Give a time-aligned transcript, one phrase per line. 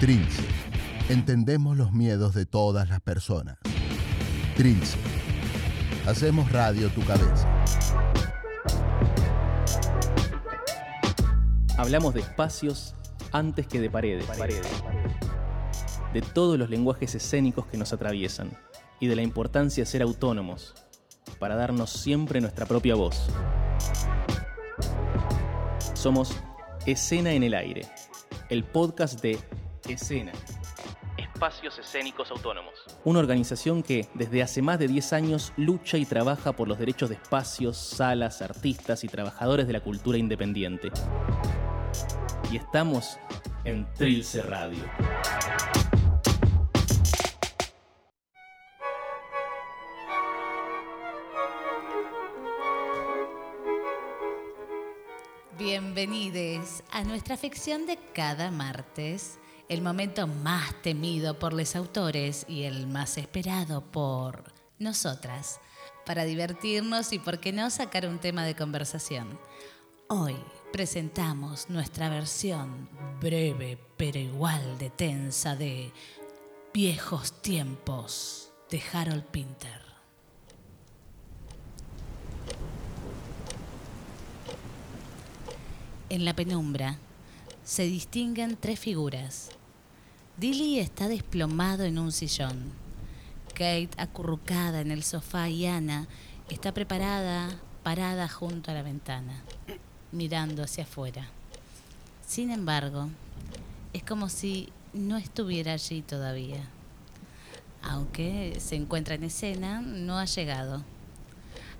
[0.00, 0.42] Trince.
[1.08, 3.58] Entendemos los miedos de todas las personas.
[4.56, 4.96] Trince.
[6.06, 7.48] Hacemos radio tu cabeza.
[11.78, 12.94] Hablamos de espacios
[13.32, 14.26] antes que de paredes.
[16.12, 18.50] De todos los lenguajes escénicos que nos atraviesan
[18.98, 20.74] y de la importancia de ser autónomos
[21.38, 23.28] para darnos siempre nuestra propia voz.
[25.94, 26.32] Somos
[26.84, 27.86] Escena en el Aire,
[28.50, 29.38] el podcast de
[29.92, 30.32] Escena.
[31.16, 32.72] Espacios Escénicos Autónomos.
[33.04, 37.10] Una organización que desde hace más de 10 años lucha y trabaja por los derechos
[37.10, 40.90] de espacios, salas, artistas y trabajadores de la cultura independiente.
[42.50, 43.18] Y estamos
[43.64, 44.84] en Trilce Radio.
[55.56, 62.64] Bienvenidos a nuestra ficción de cada martes, el momento más temido por los autores y
[62.64, 65.60] el más esperado por nosotras,
[66.04, 69.38] para divertirnos y, por qué no, sacar un tema de conversación.
[70.08, 70.36] Hoy
[70.72, 72.88] presentamos nuestra versión
[73.20, 75.92] breve pero igual de tensa de
[76.74, 79.80] Viejos tiempos de Harold Pinter.
[86.08, 86.98] En la penumbra
[87.64, 89.48] se distinguen tres figuras.
[90.36, 92.72] Dilly está desplomado en un sillón.
[93.48, 96.06] Kate acurrucada en el sofá y Ana
[96.50, 97.48] está preparada,
[97.82, 99.42] parada junto a la ventana,
[100.12, 101.26] mirando hacia afuera.
[102.26, 103.08] Sin embargo,
[103.94, 106.68] es como si no estuviera allí todavía.
[107.82, 110.82] Aunque se encuentra en escena, no ha llegado.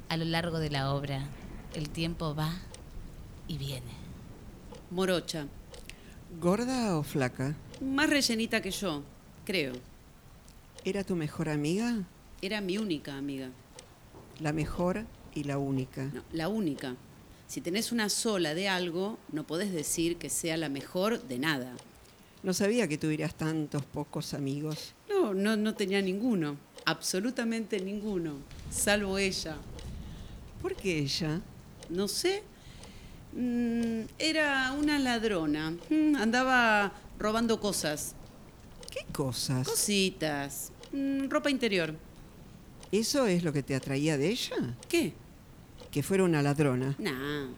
[0.09, 1.27] A lo largo de la obra,
[1.75, 2.53] el tiempo va
[3.49, 3.93] y viene.
[4.91, 5.47] Morocha.
[6.41, 7.55] ¿Gorda o flaca?
[7.81, 9.03] Más rellenita que yo,
[9.45, 9.73] creo.
[10.85, 12.05] ¿Era tu mejor amiga?
[12.43, 13.51] Era mi única amiga.
[14.41, 16.05] La mejor y la única.
[16.13, 16.97] No, la única.
[17.47, 21.73] Si tenés una sola de algo, no podés decir que sea la mejor de nada.
[22.43, 24.93] No sabía que tuvieras tantos pocos amigos.
[25.09, 26.57] No, no, no tenía ninguno.
[26.85, 28.35] Absolutamente ninguno.
[28.71, 29.57] Salvo ella.
[30.61, 31.41] ¿Por qué ella?
[31.89, 32.43] No sé.
[33.35, 35.77] Mm, era una ladrona.
[35.91, 38.15] Mm, andaba robando cosas.
[38.91, 39.67] ¿Qué cosas?
[39.67, 40.73] Cositas.
[40.93, 41.95] Mm, ropa interior.
[42.93, 44.77] ¿Eso es lo que te atraía de ella?
[44.89, 45.15] ¿Qué?
[45.91, 46.95] Que fuera una ladrona.
[46.99, 47.49] Nah.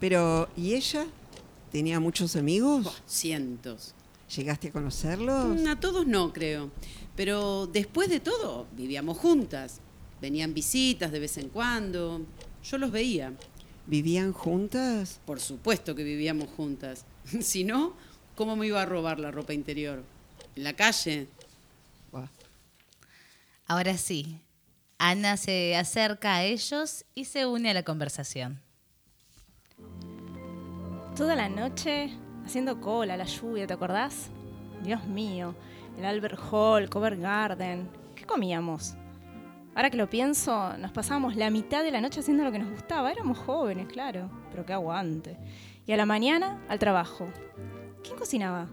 [0.00, 1.06] Pero, ¿y ella?
[1.70, 2.84] ¿Tenía muchos amigos?
[2.84, 3.94] Buah, cientos.
[4.34, 5.66] ¿Llegaste a conocerlos?
[5.66, 6.70] A todos no, creo.
[7.14, 9.80] Pero después de todo, vivíamos juntas.
[10.20, 12.22] Venían visitas de vez en cuando.
[12.62, 13.34] Yo los veía.
[13.88, 15.18] ¿Vivían juntas?
[15.24, 17.06] Por supuesto que vivíamos juntas.
[17.40, 17.94] si no,
[18.36, 20.04] ¿cómo me iba a robar la ropa interior?
[20.54, 21.26] ¿En la calle?
[23.66, 24.40] Ahora sí,
[24.98, 28.60] Ana se acerca a ellos y se une a la conversación.
[31.16, 32.10] Toda la noche
[32.44, 34.28] haciendo cola, la lluvia, ¿te acordás?
[34.82, 35.54] Dios mío,
[35.96, 37.88] el Albert Hall, Covert Garden.
[38.14, 38.94] ¿Qué comíamos?
[39.78, 42.68] Ahora que lo pienso, nos pasábamos la mitad de la noche haciendo lo que nos
[42.68, 43.12] gustaba.
[43.12, 45.38] Éramos jóvenes, claro, pero qué aguante.
[45.86, 47.28] Y a la mañana, al trabajo.
[48.02, 48.66] ¿Quién cocinaba?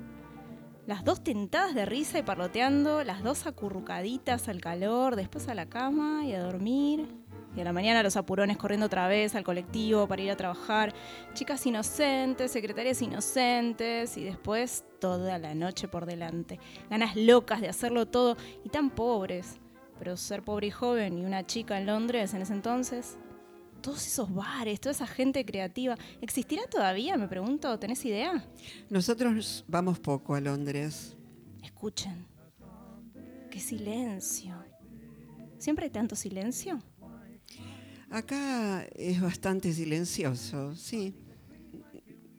[0.87, 5.67] Las dos tentadas de risa y parloteando, las dos acurrucaditas al calor, después a la
[5.67, 7.07] cama y a dormir.
[7.55, 10.91] Y a la mañana los apurones corriendo otra vez al colectivo para ir a trabajar.
[11.35, 16.59] Chicas inocentes, secretarias inocentes y después toda la noche por delante.
[16.89, 19.59] Ganas locas de hacerlo todo y tan pobres.
[19.99, 23.17] Pero ser pobre y joven y una chica en Londres en ese entonces.
[23.81, 25.95] Todos esos bares, toda esa gente creativa.
[26.21, 27.17] ¿Existirá todavía?
[27.17, 28.43] Me pregunto, ¿tenés idea?
[28.89, 31.15] Nosotros vamos poco a Londres.
[31.63, 32.25] Escuchen.
[33.51, 34.55] Qué silencio.
[35.57, 36.81] ¿Siempre hay tanto silencio?
[38.09, 41.15] Acá es bastante silencioso, sí.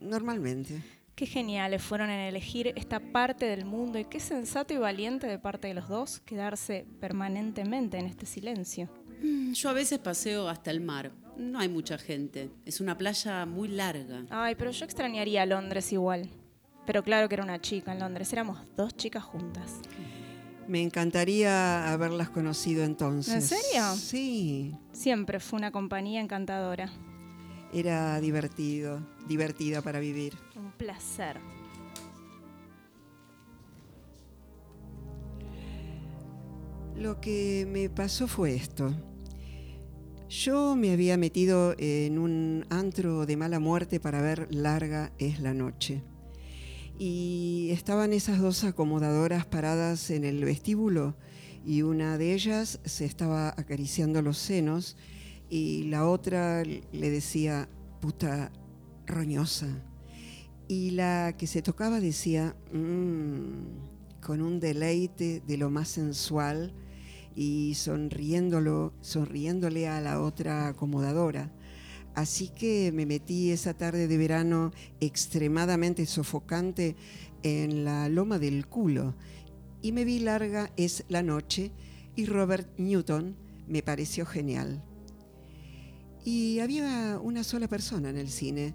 [0.01, 0.83] Normalmente.
[1.17, 5.39] Qué geniales fueron en elegir esta parte del mundo y qué sensato y valiente de
[5.39, 8.91] parte de los dos quedarse permanentemente en este silencio.
[9.23, 11.13] Mm, Yo a veces paseo hasta el mar.
[11.39, 12.51] No hay mucha gente.
[12.67, 14.27] Es una playa muy larga.
[14.29, 16.29] Ay, pero yo extrañaría a Londres igual.
[16.85, 19.81] Pero claro que era una chica en Londres, éramos dos chicas juntas.
[20.69, 23.33] Me encantaría haberlas conocido entonces.
[23.33, 23.95] ¿En serio?
[23.95, 24.75] Sí.
[24.93, 26.91] Siempre fue una compañía encantadora.
[27.73, 30.35] Era divertido, divertida para vivir.
[30.57, 31.39] Un placer.
[36.97, 38.95] Lo que me pasó fue esto.
[40.29, 45.55] Yo me había metido en un antro de mala muerte para ver Larga es la
[45.55, 46.03] noche.
[46.99, 51.15] y estaban esas dos acomodadoras paradas en el vestíbulo
[51.65, 54.97] y una de ellas se estaba acariciando los senos
[55.49, 57.69] y la otra le decía,
[58.01, 58.53] puta
[59.07, 59.69] roñosa.
[60.69, 66.73] Y la que se tocaba decía, "Mm", con un deleite de lo más sensual
[67.37, 71.53] y sonriéndolo, sonriéndole a la otra acomodadora.
[72.15, 76.97] Así que me metí esa tarde de verano extremadamente sofocante
[77.43, 79.15] en la loma del culo
[79.83, 81.73] y me vi larga es la noche
[82.17, 83.37] y Robert Newton
[83.69, 84.83] me pareció genial.
[86.27, 88.75] Y había una sola persona en el cine,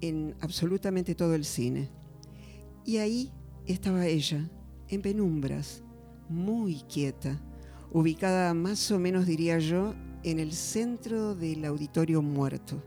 [0.00, 1.90] en absolutamente todo el cine.
[2.86, 3.30] Y ahí
[3.66, 4.50] estaba ella,
[4.88, 5.82] en penumbras,
[6.30, 7.38] muy quieta,
[7.92, 12.82] ubicada más o menos, diría yo, en el centro del auditorio muerto.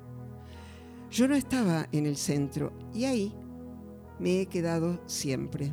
[1.11, 3.31] Yo no estaba en el centro y ahí
[4.17, 5.71] me he quedado siempre.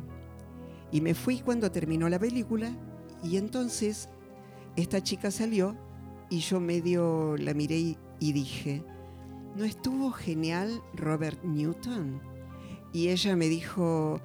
[0.91, 2.71] Y me fui cuando terminó la película
[3.23, 4.09] y entonces
[4.75, 5.75] esta chica salió
[6.29, 8.85] y yo medio la miré y, y dije,
[9.57, 12.21] ¿no estuvo genial Robert Newton?
[12.93, 14.21] Y ella me dijo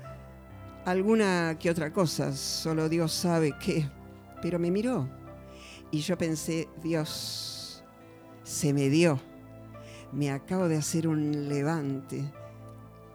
[0.85, 3.91] alguna que otra cosa, solo Dios sabe qué,
[4.41, 5.09] pero me miró
[5.91, 7.83] y yo pensé, Dios,
[8.43, 9.21] se me dio.
[10.13, 12.25] Me acabo de hacer un levante.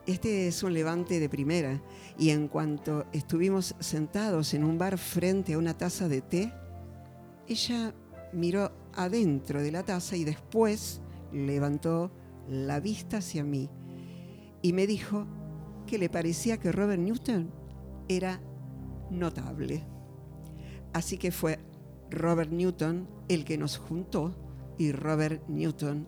[0.06, 1.82] Este es un levante de primera.
[2.18, 6.54] Y en cuanto estuvimos sentados en un bar frente a una taza de té,
[7.48, 7.94] ella
[8.34, 11.02] miró adentro de la taza y después
[11.32, 12.12] levantó
[12.50, 13.70] la vista hacia mí
[14.62, 15.26] y me dijo
[15.88, 17.52] que le parecía que Robert Newton
[18.08, 18.42] era
[19.10, 19.84] notable.
[20.94, 21.60] Así que fue
[22.10, 24.36] Robert Newton el que nos juntó
[24.78, 26.08] y Robert Newton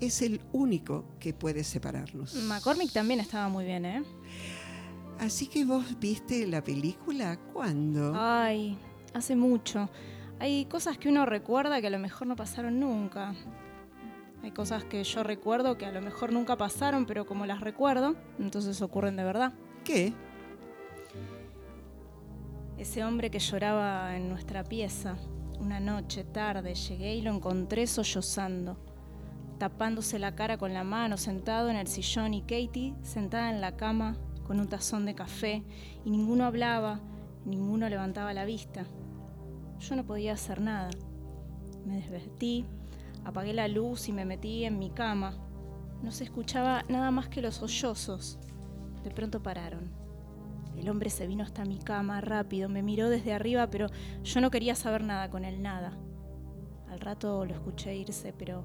[0.00, 2.34] es el único que puede separarnos.
[2.34, 4.02] McCormick también estaba muy bien, ¿eh?
[5.18, 8.12] Así que vos viste la película cuándo?
[8.14, 8.76] Ay,
[9.12, 9.88] hace mucho.
[10.44, 13.34] Hay cosas que uno recuerda que a lo mejor no pasaron nunca.
[14.42, 18.14] Hay cosas que yo recuerdo que a lo mejor nunca pasaron, pero como las recuerdo,
[18.38, 19.54] entonces ocurren de verdad.
[19.84, 20.12] ¿Qué?
[22.76, 25.16] Ese hombre que lloraba en nuestra pieza,
[25.60, 28.76] una noche tarde, llegué y lo encontré sollozando,
[29.56, 33.78] tapándose la cara con la mano, sentado en el sillón y Katie sentada en la
[33.78, 35.64] cama con un tazón de café
[36.04, 37.00] y ninguno hablaba,
[37.46, 38.84] ninguno levantaba la vista.
[39.88, 40.88] Yo no podía hacer nada.
[41.84, 42.64] Me desvestí,
[43.22, 45.36] apagué la luz y me metí en mi cama.
[46.02, 48.38] No se escuchaba nada más que los sollozos.
[49.02, 49.90] De pronto pararon.
[50.74, 53.88] El hombre se vino hasta mi cama rápido, me miró desde arriba, pero
[54.22, 55.92] yo no quería saber nada con él, nada.
[56.88, 58.64] Al rato lo escuché irse, pero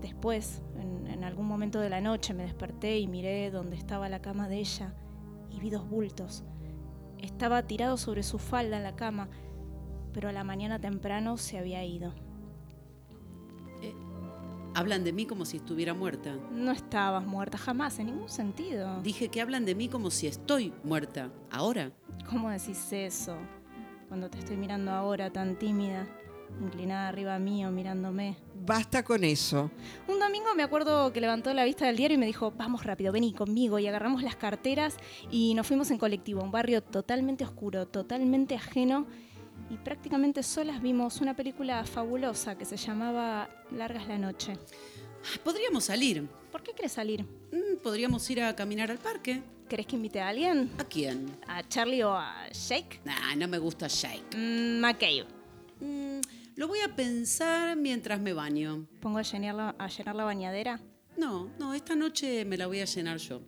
[0.00, 4.20] después, en, en, algún momento de la noche, me desperté y miré dónde estaba la
[4.20, 4.94] cama de ella
[5.48, 6.42] y vi dos bultos.
[7.18, 9.30] Estaba tirado sobre su falda en la cama,
[10.16, 12.14] pero a la mañana temprano se había ido.
[13.82, 13.92] Eh,
[14.74, 16.38] hablan de mí como si estuviera muerta.
[16.50, 19.02] No estabas muerta jamás, en ningún sentido.
[19.02, 21.30] Dije que hablan de mí como si estoy muerta.
[21.50, 21.92] ¿Ahora?
[22.30, 23.36] ¿Cómo decís eso?
[24.08, 26.06] Cuando te estoy mirando ahora tan tímida,
[26.62, 28.38] inclinada arriba mío, mirándome.
[28.64, 29.70] Basta con eso.
[30.08, 33.12] Un domingo me acuerdo que levantó la vista del diario y me dijo, vamos rápido,
[33.12, 33.78] vení conmigo.
[33.78, 34.96] Y agarramos las carteras
[35.30, 39.06] y nos fuimos en colectivo, un barrio totalmente oscuro, totalmente ajeno.
[39.68, 44.56] Y prácticamente solas vimos una película fabulosa que se llamaba Largas la noche.
[45.42, 46.26] Podríamos salir.
[46.52, 47.24] ¿Por qué querés salir?
[47.24, 49.42] Mm, Podríamos ir a caminar al parque.
[49.68, 50.70] ¿Querés que invite a alguien?
[50.78, 51.26] ¿A quién?
[51.48, 53.00] ¿A Charlie o a Shake?
[53.04, 54.36] Nah, no me gusta Shake.
[54.36, 55.26] Mm, McCabe.
[55.80, 56.20] Mm,
[56.54, 58.86] lo voy a pensar mientras me baño.
[59.00, 60.80] ¿Pongo a llenar, la, a llenar la bañadera?
[61.16, 63.40] No, no, esta noche me la voy a llenar yo.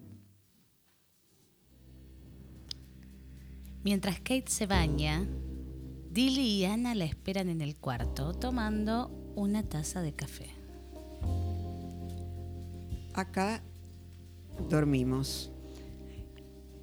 [3.85, 5.25] Mientras Kate se baña,
[6.19, 10.49] Dilly y Anna la esperan en el cuarto tomando una taza de café.
[13.15, 13.63] Acá
[14.69, 15.53] dormimos.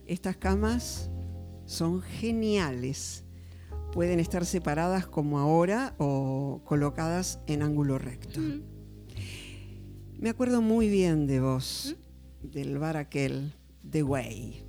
[0.06, 1.10] Estas camas
[1.66, 3.26] son geniales.
[3.92, 8.40] Pueden estar separadas como ahora o colocadas en ángulo recto.
[8.40, 8.62] Mm.
[10.18, 11.98] Me acuerdo muy bien de vos,
[12.42, 13.54] del bar aquel,
[13.92, 14.64] The Way.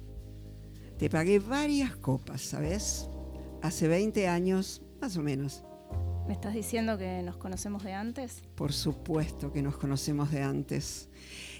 [0.98, 3.08] Te pagué varias copas, ¿sabes?
[3.62, 5.64] Hace 20 años, más o menos.
[6.26, 8.42] ¿Me estás diciendo que nos conocemos de antes?
[8.56, 11.08] Por supuesto que nos conocemos de antes.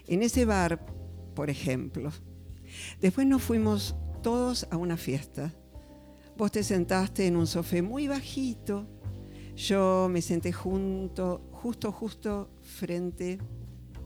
[0.09, 0.85] En ese bar,
[1.35, 2.11] por ejemplo.
[3.01, 5.53] Después nos fuimos todos a una fiesta.
[6.37, 8.87] Vos te sentaste en un sofá muy bajito.
[9.55, 13.39] Yo me senté junto, justo, justo frente,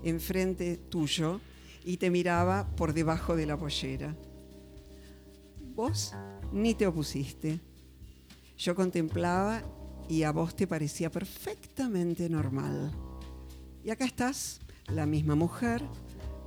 [0.04, 1.40] enfrente tuyo
[1.85, 4.14] y te miraba por debajo de la pollera.
[5.75, 6.14] Vos
[6.52, 7.61] ni te opusiste.
[8.61, 9.62] Yo contemplaba
[10.07, 12.93] y a vos te parecía perfectamente normal.
[13.83, 15.83] Y acá estás, la misma mujer,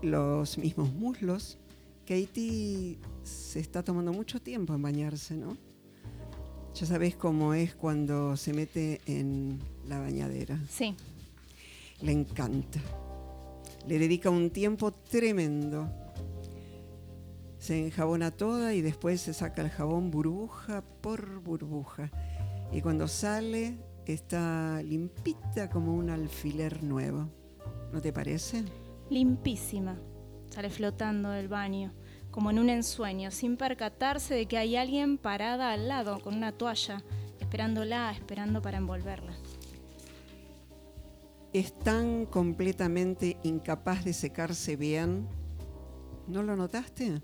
[0.03, 1.57] los mismos muslos.
[2.05, 5.57] Katie se está tomando mucho tiempo en bañarse, ¿no?
[6.75, 10.59] Ya sabés cómo es cuando se mete en la bañadera.
[10.69, 10.95] Sí,
[11.99, 12.79] Le encanta.
[13.87, 15.89] Le dedica un tiempo tremendo.
[17.63, 22.11] Se enjabona toda y después se saca el jabón burbuja por burbuja.
[22.73, 27.29] Y cuando sale está limpita como un alfiler nuevo.
[27.93, 28.65] ¿No te parece?
[29.09, 29.97] limpísima.
[30.49, 31.93] Sale flotando del baño,
[32.31, 36.51] como en un ensueño, sin percatarse de que hay alguien parada al lado con una
[36.51, 37.01] toalla,
[37.39, 39.37] esperándola, esperando para envolverla.
[41.53, 45.29] Es tan completamente incapaz de secarse bien.
[46.27, 47.21] ¿No lo notaste?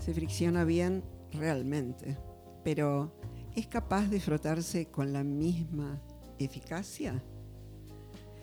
[0.00, 2.16] Se fricciona bien realmente,
[2.64, 3.12] pero
[3.54, 6.00] ¿es capaz de frotarse con la misma
[6.38, 7.22] eficacia?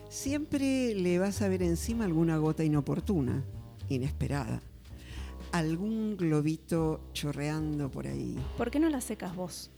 [0.08, 3.44] Siempre le vas a ver encima alguna gota inoportuna,
[3.88, 4.62] inesperada.
[5.52, 8.36] Algún globito chorreando por ahí.
[8.56, 9.70] ¿Por qué no la secas vos?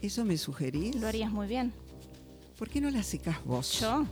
[0.00, 0.96] ¿Eso me sugerís?
[0.96, 1.72] Lo harías muy bien.
[2.58, 3.80] ¿Por qué no la secás vos?
[3.80, 4.04] ¿Yo?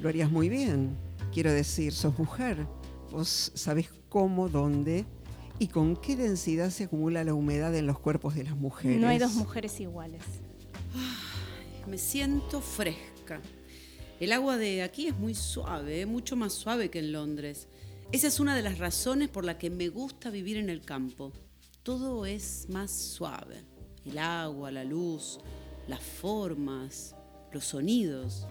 [0.00, 0.96] Lo harías muy bien.
[1.32, 2.66] Quiero decir, sos mujer.
[3.10, 5.06] Vos sabés cómo, dónde
[5.58, 9.00] y con qué densidad se acumula la humedad en los cuerpos de las mujeres.
[9.00, 10.22] No hay dos mujeres iguales.
[11.86, 13.40] Me siento fresca.
[14.20, 16.06] El agua de aquí es muy suave, ¿eh?
[16.06, 17.68] mucho más suave que en Londres.
[18.12, 21.32] Esa es una de las razones por la que me gusta vivir en el campo.
[21.82, 23.64] Todo es más suave.
[24.04, 25.38] El agua, la luz,
[25.88, 27.14] las formas,
[27.52, 28.46] los sonidos.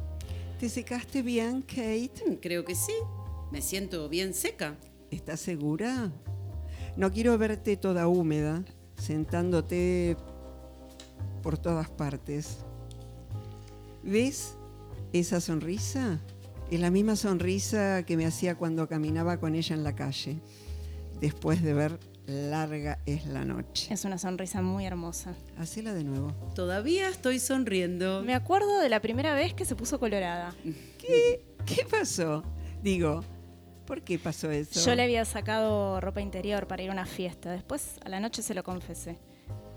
[0.60, 2.12] ¿Te secaste bien, Kate?
[2.28, 2.94] Mm, Creo que sí.
[3.52, 4.78] Me siento bien seca.
[5.12, 6.12] ¿Estás segura?
[6.98, 8.64] No quiero verte toda húmeda,
[8.98, 10.16] sentándote
[11.44, 12.60] por todas partes.
[14.02, 14.56] ¿Ves
[15.12, 16.20] esa sonrisa?
[16.72, 20.40] Es la misma sonrisa que me hacía cuando caminaba con ella en la calle,
[21.20, 23.94] después de ver larga es la noche.
[23.94, 25.36] Es una sonrisa muy hermosa.
[25.58, 26.32] Hacela de nuevo.
[26.56, 28.24] Todavía estoy sonriendo.
[28.24, 30.56] Me acuerdo de la primera vez que se puso colorada.
[30.98, 31.46] ¿Qué?
[31.66, 32.44] ¿Qué pasó?
[32.82, 33.24] Digo,
[33.86, 34.80] ¿por qué pasó eso?
[34.86, 37.52] Yo le había sacado ropa interior para ir a una fiesta.
[37.52, 39.18] Después, a la noche, se lo confesé.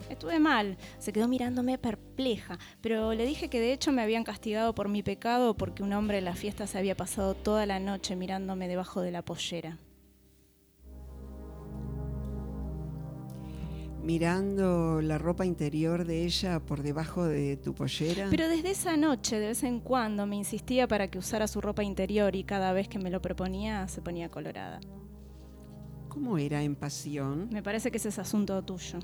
[0.09, 4.75] Estuve mal, se quedó mirándome perpleja, pero le dije que de hecho me habían castigado
[4.75, 8.17] por mi pecado porque un hombre en la fiesta se había pasado toda la noche
[8.17, 9.77] mirándome debajo de la pollera.
[14.09, 18.29] Mirando la ropa interior de ella por debajo de tu pollera.
[18.31, 21.85] Pero desde esa noche, de vez en cuando, me insistía para que usara su ropa
[21.85, 24.81] interior y cada vez que me lo proponía se ponía colorada.
[26.09, 27.51] ¿Cómo era en pasión?
[27.53, 28.99] Me parece que ese es asunto tuyo.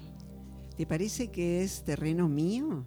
[0.75, 2.87] ¿Te parece que es terreno mío?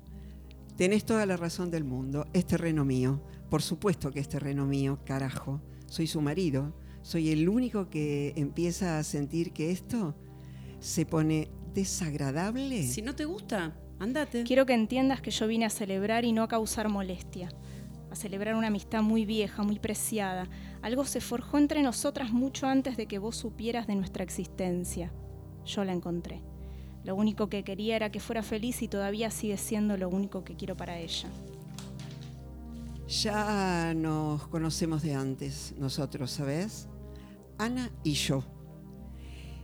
[0.76, 3.22] Tenés toda la razón del mundo, es terreno mío.
[3.48, 5.62] Por supuesto que es terreno mío, carajo.
[5.86, 6.74] Soy su marido.
[7.04, 10.16] Soy el único que empieza a sentir que esto
[10.80, 12.82] se pone desagradable.
[12.88, 14.44] Si no te gusta, andate.
[14.44, 17.50] Quiero que entiendas que yo vine a celebrar y no a causar molestia.
[18.10, 20.50] A celebrar una amistad muy vieja, muy preciada.
[20.82, 25.14] Algo se forjó entre nosotras mucho antes de que vos supieras de nuestra existencia.
[25.66, 26.42] Yo la encontré.
[27.04, 30.56] Lo único que quería era que fuera feliz y todavía sigue siendo lo único que
[30.56, 31.30] quiero para ella.
[33.08, 36.88] Ya nos conocemos de antes, nosotros, ¿sabes?
[37.60, 38.44] Ana y yo.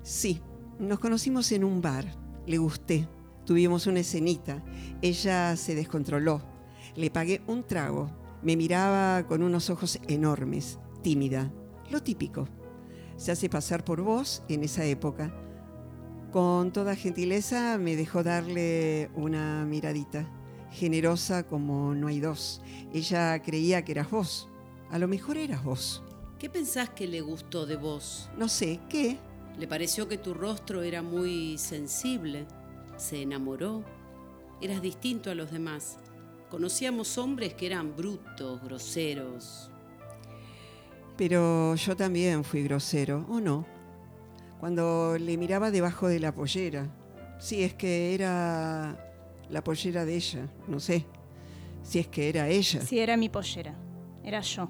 [0.04, 0.42] Sí,
[0.80, 2.06] nos conocimos en un bar.
[2.46, 3.08] Le gusté.
[3.46, 4.64] Tuvimos una escenita.
[5.02, 6.42] Ella se descontroló.
[6.96, 8.10] Le pagué un trago.
[8.42, 11.52] Me miraba con unos ojos enormes, tímida.
[11.90, 12.48] Lo típico.
[13.18, 15.34] Se hace pasar por vos en esa época.
[16.32, 20.28] Con toda gentileza me dejó darle una miradita,
[20.72, 22.62] generosa como no hay dos.
[22.92, 24.50] Ella creía que eras vos.
[24.90, 26.04] A lo mejor eras vos.
[26.40, 28.30] ¿Qué pensás que le gustó de vos?
[28.38, 29.20] No sé, ¿qué?
[29.58, 32.46] ¿Le pareció que tu rostro era muy sensible?
[32.98, 33.84] ¿Se enamoró?
[34.62, 36.00] Eras distinto a los demás.
[36.50, 39.70] Conocíamos hombres que eran brutos, groseros.
[41.18, 43.66] Pero yo también fui grosero, ¿o no?
[44.60, 46.90] Cuando le miraba debajo de la pollera.
[47.40, 48.98] Si es que era
[49.50, 51.06] la pollera de ella, no sé.
[51.84, 52.82] Si es que era ella.
[52.82, 53.76] Sí, era mi pollera.
[54.24, 54.70] Era yo.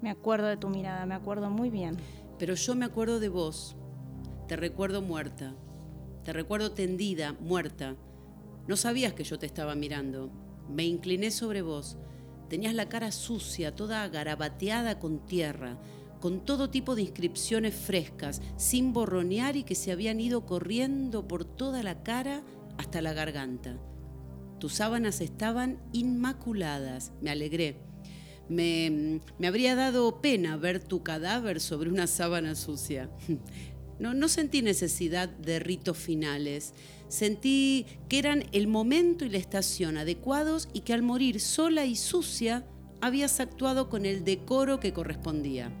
[0.00, 1.96] Me acuerdo de tu mirada, me acuerdo muy bien.
[2.38, 3.76] Pero yo me acuerdo de vos.
[4.48, 5.54] Te recuerdo muerta.
[6.24, 7.96] Te recuerdo tendida, muerta.
[8.66, 10.30] No sabías que yo te estaba mirando.
[10.70, 11.98] Me incliné sobre vos.
[12.48, 15.78] Tenías la cara sucia, toda garabateada con tierra,
[16.18, 21.44] con todo tipo de inscripciones frescas, sin borronear y que se habían ido corriendo por
[21.44, 22.42] toda la cara
[22.78, 23.76] hasta la garganta.
[24.58, 27.76] Tus sábanas estaban inmaculadas, me alegré.
[28.48, 33.10] Me, me, habría dado pena ver tu cadáver sobre una sábana sucia.
[33.98, 36.72] No, sentí necesidad de ritos finales.
[37.08, 41.96] Sentí que eran el momento y la estación adecuados y que al morir sola y
[41.96, 42.64] sucia
[43.00, 45.72] habías actuado con el decoro que correspondía.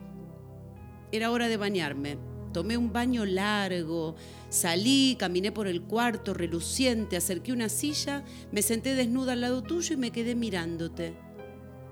[1.12, 2.18] Era hora de bañarme.
[2.52, 4.16] Tomé un baño largo,
[4.48, 9.94] salí, caminé por el cuarto reluciente, acerqué una silla, me senté desnuda al lado tuyo
[9.94, 11.14] y me quedé mirándote.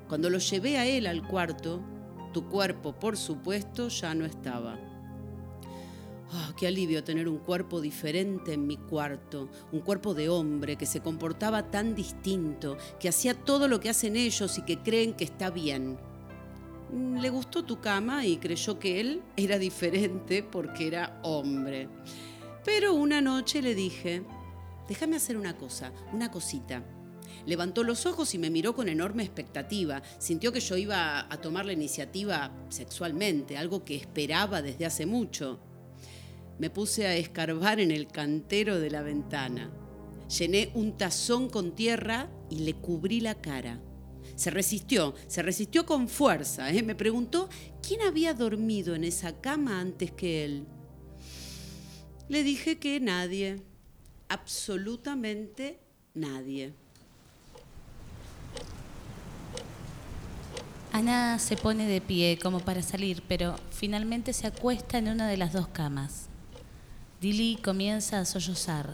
[0.08, 1.82] Cuando lo llevé a él al cuarto,
[2.32, 4.85] tu cuerpo, por supuesto, ya no estaba.
[6.38, 10.84] Oh, qué alivio tener un cuerpo diferente en mi cuarto, un cuerpo de hombre que
[10.84, 15.24] se comportaba tan distinto, que hacía todo lo que hacen ellos y que creen que
[15.24, 15.96] está bien.
[16.92, 21.88] Mm, le gustó tu cama y creyó que él era diferente porque era hombre.
[22.64, 24.22] Pero una noche le dije,
[24.88, 26.84] déjame hacer una cosa, una cosita.
[27.46, 30.02] Levantó los ojos y me miró con enorme expectativa.
[30.18, 35.60] Sintió que yo iba a tomar la iniciativa sexualmente, algo que esperaba desde hace mucho
[36.58, 39.70] me puse a escarbar en el cantero de la ventana.
[40.38, 43.80] Llené un tazón con tierra y le cubrí la cara.
[44.34, 46.70] Se resistió, se resistió con fuerza.
[46.70, 46.82] ¿eh?
[46.82, 47.48] Me preguntó
[47.82, 50.66] quién había dormido en esa cama antes que él.
[52.28, 53.62] Le dije que nadie,
[54.28, 55.78] absolutamente
[56.14, 56.74] nadie.
[60.92, 65.36] Ana se pone de pie como para salir, pero finalmente se acuesta en una de
[65.36, 66.28] las dos camas.
[67.20, 68.92] Dilly comienza a sollozar.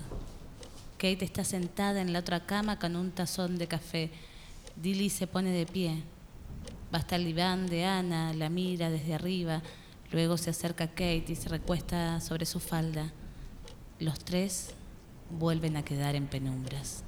[0.96, 4.10] Kate está sentada en la otra cama con un tazón de café.
[4.76, 6.04] Dilly se pone de pie.
[6.94, 9.62] Va hasta el diván de Ana, la mira desde arriba,
[10.12, 13.10] luego se acerca a Kate y se recuesta sobre su falda.
[13.98, 14.70] Los tres
[15.30, 17.02] vuelven a quedar en penumbras.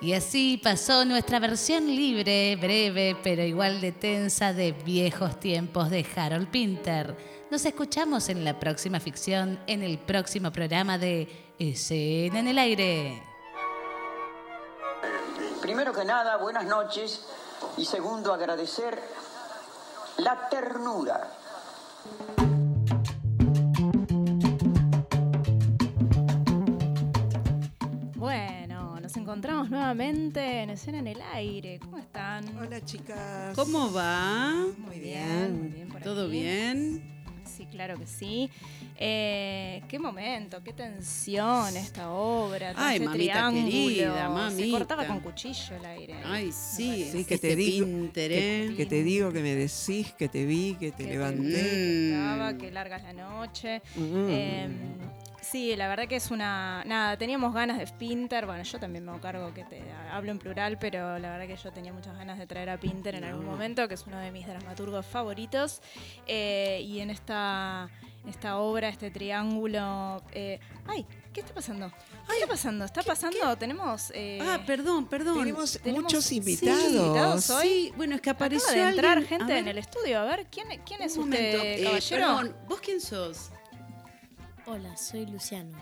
[0.00, 6.06] Y así pasó nuestra versión libre, breve, pero igual de tensa de viejos tiempos de
[6.14, 7.16] Harold Pinter.
[7.50, 13.22] Nos escuchamos en la próxima ficción, en el próximo programa de Escena en el Aire.
[15.62, 17.24] Primero que nada, buenas noches.
[17.78, 19.00] Y segundo, agradecer
[20.18, 21.30] la ternura
[29.36, 31.78] encontramos nuevamente en escena en el aire.
[31.78, 32.56] ¿Cómo están?
[32.56, 33.54] Hola chicas.
[33.54, 34.50] ¿Cómo va?
[34.78, 35.58] Muy bien.
[35.60, 36.30] Muy bien por ¿Todo aquí.
[36.40, 37.02] bien?
[37.44, 38.48] Sí, claro que sí.
[38.96, 42.72] Eh, qué momento, qué tensión esta obra.
[42.72, 43.66] todo Ay, este mamita triángulo.
[43.66, 46.14] querida, Se cortaba con cuchillo el aire.
[46.24, 47.06] Ay, sí.
[47.12, 50.92] Sí, que te digo, que, que te digo, que me decís, que te vi, que
[50.92, 51.42] te Que te levanté.
[51.42, 52.14] vi, Mm.
[52.14, 53.82] estaba, que largas la noche.
[53.96, 54.26] Mm.
[54.30, 54.68] Eh,
[55.50, 56.82] sí, la verdad que es una.
[56.84, 58.46] Nada, teníamos ganas de Pinter.
[58.46, 59.82] Bueno, yo también me hago cargo que te
[60.12, 63.14] hablo en plural, pero la verdad que yo tenía muchas ganas de traer a Pinter
[63.14, 65.80] en algún momento, que es uno de mis dramaturgos favoritos.
[66.26, 67.88] Eh, y en esta,
[68.28, 70.22] esta obra, este triángulo.
[70.32, 71.06] eh, ¡Ay!
[71.32, 71.90] ¿Qué está pasando?
[72.26, 72.84] ¿Qué está pasando?
[72.86, 73.56] ¿Está pasando?
[73.58, 74.10] Tenemos.
[74.14, 75.38] eh, Ah, perdón, perdón.
[75.38, 76.84] Tenemos, tenemos- muchos sí, invitados.
[76.84, 77.68] invitados hoy.
[77.68, 80.18] Sí, bueno, es que Acaba apareció de entrar alguien- gente en el estudio.
[80.20, 81.64] A ver, ¿quién, quién es un usted, momento.
[81.66, 82.26] Eh, caballero?
[82.26, 83.50] perdón, ¿vos quién sos?
[84.66, 85.76] Hola, soy Luciano.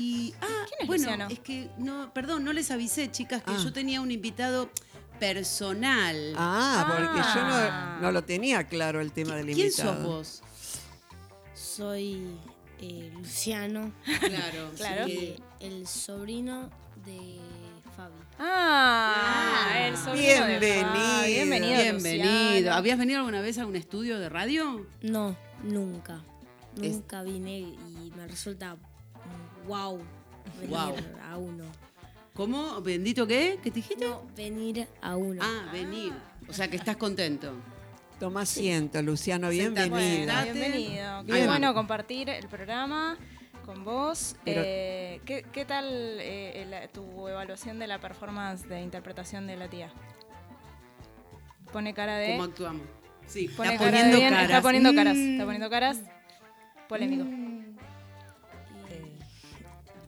[0.00, 1.28] y, ah, ¿quién es bueno, Luciano?
[1.30, 3.58] es que no, perdón, no les avisé, chicas, que Ah.
[3.62, 4.70] yo tenía un invitado
[5.20, 6.34] personal.
[6.36, 7.96] Ah, porque yo Ah.
[8.00, 9.94] no, no lo tenía claro el tema del ¿Quién invitado.
[9.94, 10.42] sos vos?
[11.54, 12.26] Soy
[12.80, 14.70] eh, Luciano, Claro.
[14.76, 15.06] Claro.
[15.06, 15.12] sí.
[15.18, 16.70] eh, el sobrino
[17.04, 17.38] de
[17.96, 18.14] Fabi.
[18.38, 19.86] Ah, Ah.
[19.88, 20.90] el sobrino de Bienvenido.
[20.92, 21.32] Fabi.
[21.34, 21.82] Bienvenido.
[21.82, 22.24] Bienvenido.
[22.54, 22.76] Luciano.
[22.76, 24.86] ¿Habías venido alguna vez a un estudio de radio?
[25.02, 26.22] No, nunca.
[26.82, 28.76] Es- Nunca vine y me resulta
[29.66, 29.98] wow
[30.56, 30.94] venir Guau.
[31.22, 31.64] a uno.
[32.34, 32.80] ¿Cómo?
[32.82, 33.58] ¿Bendito qué?
[33.62, 34.04] ¿Qué te dijiste?
[34.06, 35.40] No, venir a uno.
[35.44, 36.12] Ah, venir.
[36.48, 37.52] O sea que estás contento.
[38.18, 39.90] Toma asiento, Luciano, bienvenido.
[39.96, 41.24] Bueno, bienvenido.
[41.26, 41.46] Qué Bien.
[41.46, 43.16] bueno compartir el programa
[43.64, 44.36] con vos.
[44.44, 49.56] Pero- Eh, ¿qué, qué tal eh, la- tu evaluación de la performance de interpretación de
[49.56, 49.92] la tía?
[51.72, 52.32] Pone cara de.
[52.32, 52.82] ¿Cómo actuamos?
[53.26, 54.46] Sí, Pone está cara de poniendo bien, caras.
[54.50, 55.16] Está poniendo caras.
[55.16, 55.98] Está poniendo caras.
[56.94, 57.24] Polémico.
[58.88, 59.18] Eh,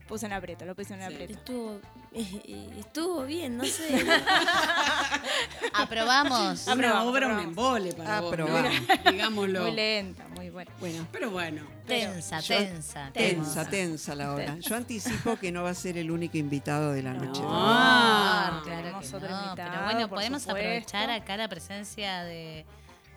[0.07, 1.05] puse en aprieto, lo puse en Sí.
[1.05, 1.33] aprieto.
[1.33, 1.81] Estuvo,
[2.13, 4.05] eh, eh, estuvo bien, no sé.
[5.73, 6.63] Aprobamos.
[6.65, 7.43] Una Aprobamos, obra, un aprobamos.
[7.43, 8.43] embole para vos, ¿no?
[8.45, 8.71] Aprobamos.
[9.11, 9.61] Digámoslo.
[9.63, 10.71] Muy lenta, muy buena.
[10.79, 11.61] Bueno, Pero bueno.
[11.85, 14.45] Tensa, Yo- tensa, tensa, tensa la hora.
[14.45, 14.69] Tensa.
[14.69, 17.41] Yo anticipo que no va a ser el único invitado de la noche.
[17.45, 20.67] Ah, claro tenemos que no, invitado, pero bueno, podemos supuesto.
[20.67, 22.65] aprovechar acá la presencia de,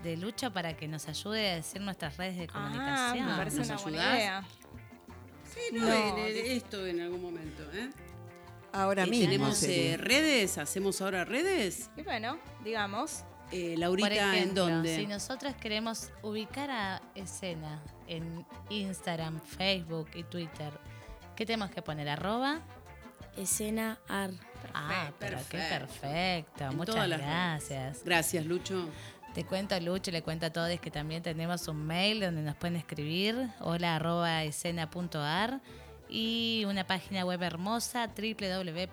[0.02, 3.26] de Lucha para que nos ayude a decir nuestras redes de Ah, comunicación.
[3.26, 4.44] me parece ¿Nos una buena idea.
[5.44, 7.90] Sí, no, No, en- en- dice- esto en algún momento, ¿eh?
[8.72, 9.26] Ahora Y mismo.
[9.26, 11.90] tenemos eh, redes, hacemos ahora redes.
[11.96, 14.94] Y bueno, digamos, Eh, Por Laurita, ¿en dónde?
[14.96, 20.72] si nosotros queremos ubicar a escena en Instagram, Facebook y Twitter,
[21.34, 22.08] ¿qué tenemos que poner?
[22.10, 22.60] ¿Arroba?
[23.36, 24.30] Escena AR.
[24.72, 25.98] ah, pero qué perfecto.
[26.00, 26.64] perfecto.
[26.64, 28.04] En Muchas gracias.
[28.04, 28.88] Gracias, Lucho.
[29.34, 32.56] Te cuento a Lucho, le cuento a todos que también tenemos un mail donde nos
[32.56, 35.60] pueden escribir, hola arroba escena.ar
[36.08, 38.08] y una página web hermosa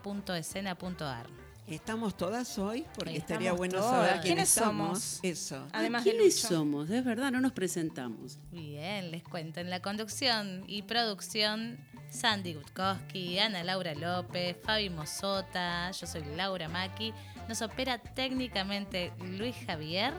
[0.03, 1.25] www.escena.ar.
[1.65, 2.85] ¿Estamos todas hoy?
[2.95, 3.91] Porque Hoy estaría bueno todas.
[3.91, 5.19] saber quiénes ¿Quiénes somos.
[5.23, 5.67] Eso.
[5.73, 6.47] además de ¿Quiénes Lucho.
[6.55, 6.89] somos?
[6.89, 8.37] Es verdad, no nos presentamos.
[8.51, 9.59] Bien, les cuento.
[9.59, 11.77] En la conducción y producción,
[12.09, 17.11] Sandy Gutkowski, Ana Laura López, Fabi Mosota, yo soy Laura Maki.
[17.47, 20.13] Nos opera técnicamente Luis Javier.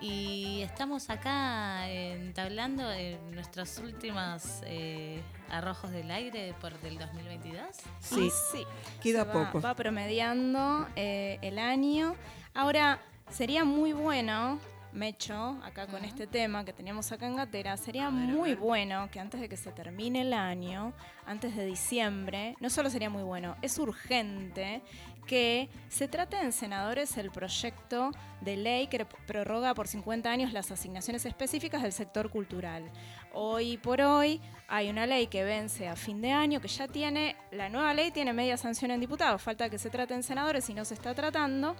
[0.00, 7.62] Y estamos acá entablando en nuestros últimos eh, arrojos del aire por del 2022.
[8.00, 8.64] Sí, sí.
[9.02, 9.60] queda va, poco.
[9.62, 12.14] Va promediando eh, el año.
[12.52, 14.60] Ahora, sería muy bueno,
[14.96, 19.42] Mecho, acá con este tema que teníamos acá en Gatera, sería muy bueno que antes
[19.42, 20.94] de que se termine el año,
[21.26, 24.80] antes de diciembre, no solo sería muy bueno, es urgente
[25.26, 30.70] que se trate en senadores el proyecto de ley que prorroga por 50 años las
[30.70, 32.90] asignaciones específicas del sector cultural.
[33.34, 37.36] Hoy por hoy hay una ley que vence a fin de año, que ya tiene,
[37.50, 40.74] la nueva ley tiene media sanción en diputados, falta que se trate en senadores y
[40.74, 41.76] no se está tratando.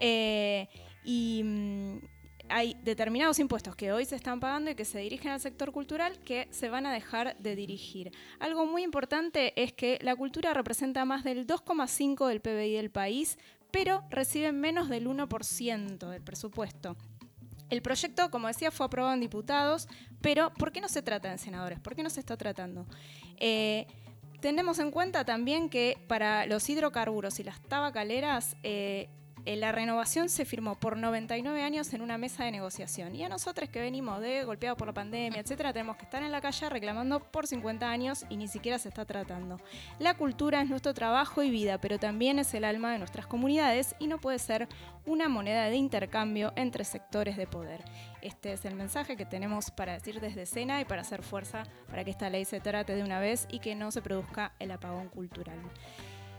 [0.00, 0.68] Eh,
[1.04, 1.98] y mm,
[2.48, 6.18] hay determinados impuestos que hoy se están pagando y que se dirigen al sector cultural
[6.20, 8.12] que se van a dejar de dirigir.
[8.38, 13.38] Algo muy importante es que la cultura representa más del 2,5 del PBI del país,
[13.70, 16.96] pero recibe menos del 1% del presupuesto.
[17.68, 19.88] El proyecto, como decía, fue aprobado en diputados,
[20.20, 21.80] pero ¿por qué no se trata en senadores?
[21.80, 22.86] ¿Por qué no se está tratando?
[23.38, 23.86] Eh,
[24.40, 29.08] tenemos en cuenta también que para los hidrocarburos y las tabacaleras, eh,
[29.54, 33.14] la renovación se firmó por 99 años en una mesa de negociación.
[33.14, 36.32] Y a nosotros que venimos de golpeados por la pandemia, etcétera, tenemos que estar en
[36.32, 39.60] la calle reclamando por 50 años y ni siquiera se está tratando.
[40.00, 43.94] La cultura es nuestro trabajo y vida, pero también es el alma de nuestras comunidades
[44.00, 44.68] y no puede ser
[45.04, 47.84] una moneda de intercambio entre sectores de poder.
[48.22, 52.02] Este es el mensaje que tenemos para decir desde Sena y para hacer fuerza para
[52.02, 55.08] que esta ley se trate de una vez y que no se produzca el apagón
[55.08, 55.60] cultural.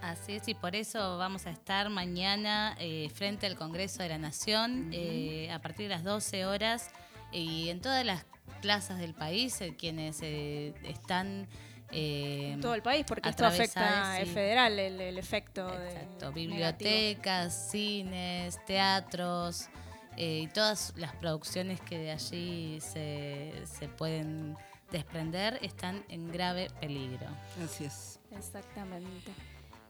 [0.01, 4.17] Así es, y por eso vamos a estar mañana eh, frente al Congreso de la
[4.17, 6.91] Nación eh, a partir de las 12 horas
[7.31, 8.25] y en todas las
[8.61, 11.47] plazas del país, eh, quienes eh, están...
[11.91, 14.33] eh, todo el país, porque esto afecta, es sí.
[14.33, 16.33] federal el, el efecto de Exacto, negativo.
[16.33, 19.67] bibliotecas, cines, teatros
[20.15, 24.55] eh, y todas las producciones que de allí se, se pueden
[24.91, 27.27] desprender están en grave peligro.
[27.63, 28.19] Así es.
[28.31, 29.31] Exactamente.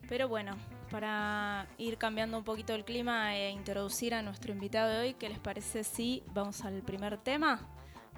[0.10, 0.56] Pero bueno,
[0.90, 5.30] para ir cambiando un poquito el clima e introducir a nuestro invitado de hoy, ¿qué
[5.30, 7.60] les parece si vamos al primer tema?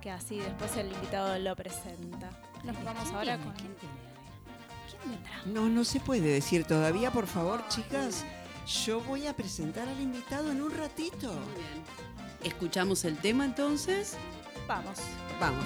[0.01, 2.29] Que así después el invitado lo presenta.
[2.63, 3.53] Nos vamos ahora con...
[3.53, 3.75] ¿Quién
[5.05, 5.41] vendrá?
[5.45, 8.23] No, no se puede decir todavía, por favor, chicas.
[8.85, 11.33] Yo voy a presentar al invitado en un ratito.
[11.33, 11.83] Muy bien.
[12.43, 14.15] ¿Escuchamos el tema entonces?
[14.67, 14.99] Vamos.
[15.39, 15.65] Vamos.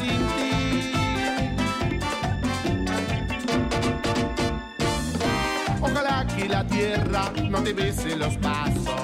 [6.81, 9.01] tierra no te bese los pasos.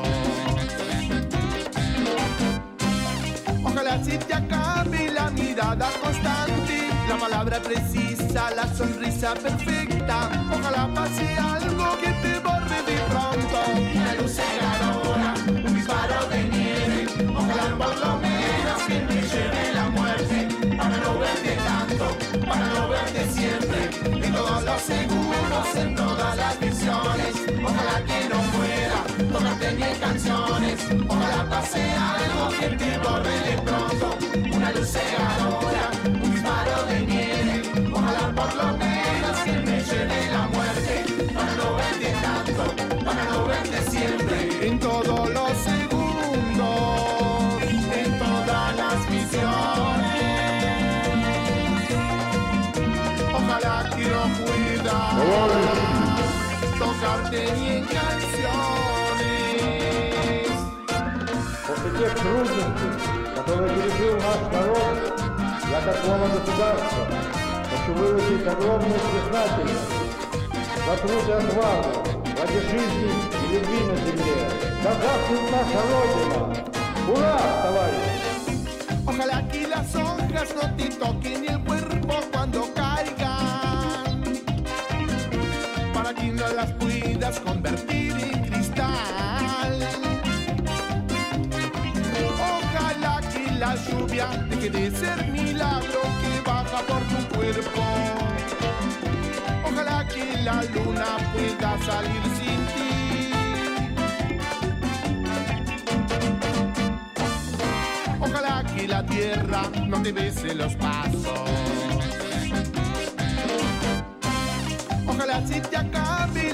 [3.63, 10.17] Ojalá se te acabe la mirada constante, la palabra precisa, la sonrisa perfecta.
[10.55, 13.57] Ojalá pase algo que te borre de pronto.
[13.95, 15.33] Una luz cegadora,
[15.65, 17.07] un disparo de nieve.
[17.35, 18.26] Ojalá por lo menos
[23.37, 27.33] siempre, de todos los seguros en todas las visiones.
[27.63, 28.99] Ojalá que no fuera,
[29.31, 30.75] tocarte mil canciones.
[31.07, 34.17] Ojalá pase algo que el tiempo vele pronto,
[34.55, 35.66] una luz se ganó.
[56.96, 58.52] tocarte ni en canciones.
[61.66, 62.92] После тех трудностей,
[63.36, 64.96] которые пережил наш народ,
[65.70, 67.04] я как глава государства
[67.70, 69.92] хочу выразить огромную признательность
[70.86, 71.92] за труд и отвагу
[72.38, 73.10] ради жизни
[73.42, 74.36] и любви на земле.
[74.84, 76.40] Да здравствует наша Родина!
[77.08, 78.22] Ура, товарищи!
[79.06, 82.85] Ojalá que las hojas no te toquen el cuerpo cuando caigan,
[87.35, 89.87] Convertir en cristal.
[92.39, 97.83] Ojalá que la lluvia deje de ser milagro que baja por tu cuerpo.
[99.65, 103.31] Ojalá que la luna pueda salir sin ti.
[108.21, 111.39] Ojalá que la tierra no te bese los pasos.
[115.05, 116.46] Ojalá se te acabe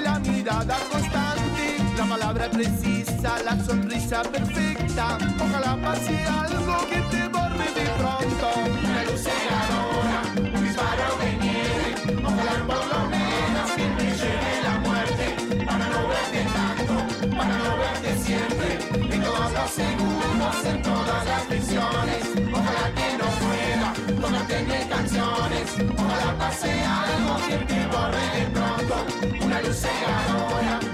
[0.46, 5.18] la palabra precisa, la sonrisa perfecta.
[5.40, 8.48] Ojalá pase algo que te borre de pronto.
[8.84, 11.90] Una luz cegadora, un disparo de nieve.
[12.26, 17.78] Ojalá por lo menos que te lleve la muerte, para no verte tanto, para no
[17.78, 18.70] verte siempre.
[19.16, 22.22] En todos los segundos, en todas las visiones.
[22.52, 25.66] Ojalá que no pueda tocarte en canciones.
[25.98, 28.73] Ojalá pase algo que te borre de pronto.
[29.42, 30.93] Una luz un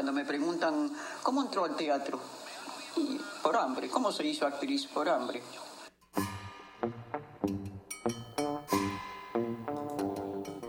[0.00, 0.90] cuando me preguntan,
[1.22, 2.18] ¿cómo entró al teatro?
[2.96, 3.90] Y por hambre.
[3.90, 4.86] ¿Cómo se hizo actriz?
[4.86, 5.42] Por hambre.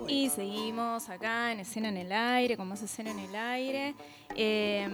[0.06, 3.96] Y seguimos acá en Escena en el Aire, con más Escena en el Aire.
[4.36, 4.90] Eh,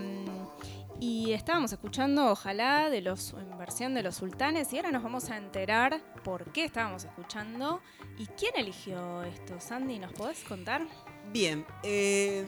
[1.00, 5.32] y estábamos escuchando Ojalá de los, en versión de los sultanes y ahora nos vamos
[5.32, 7.82] a enterar por qué estábamos escuchando
[8.20, 9.60] y quién eligió esto.
[9.60, 10.86] Sandy, ¿nos podés contar?
[11.32, 12.46] Bien, eh,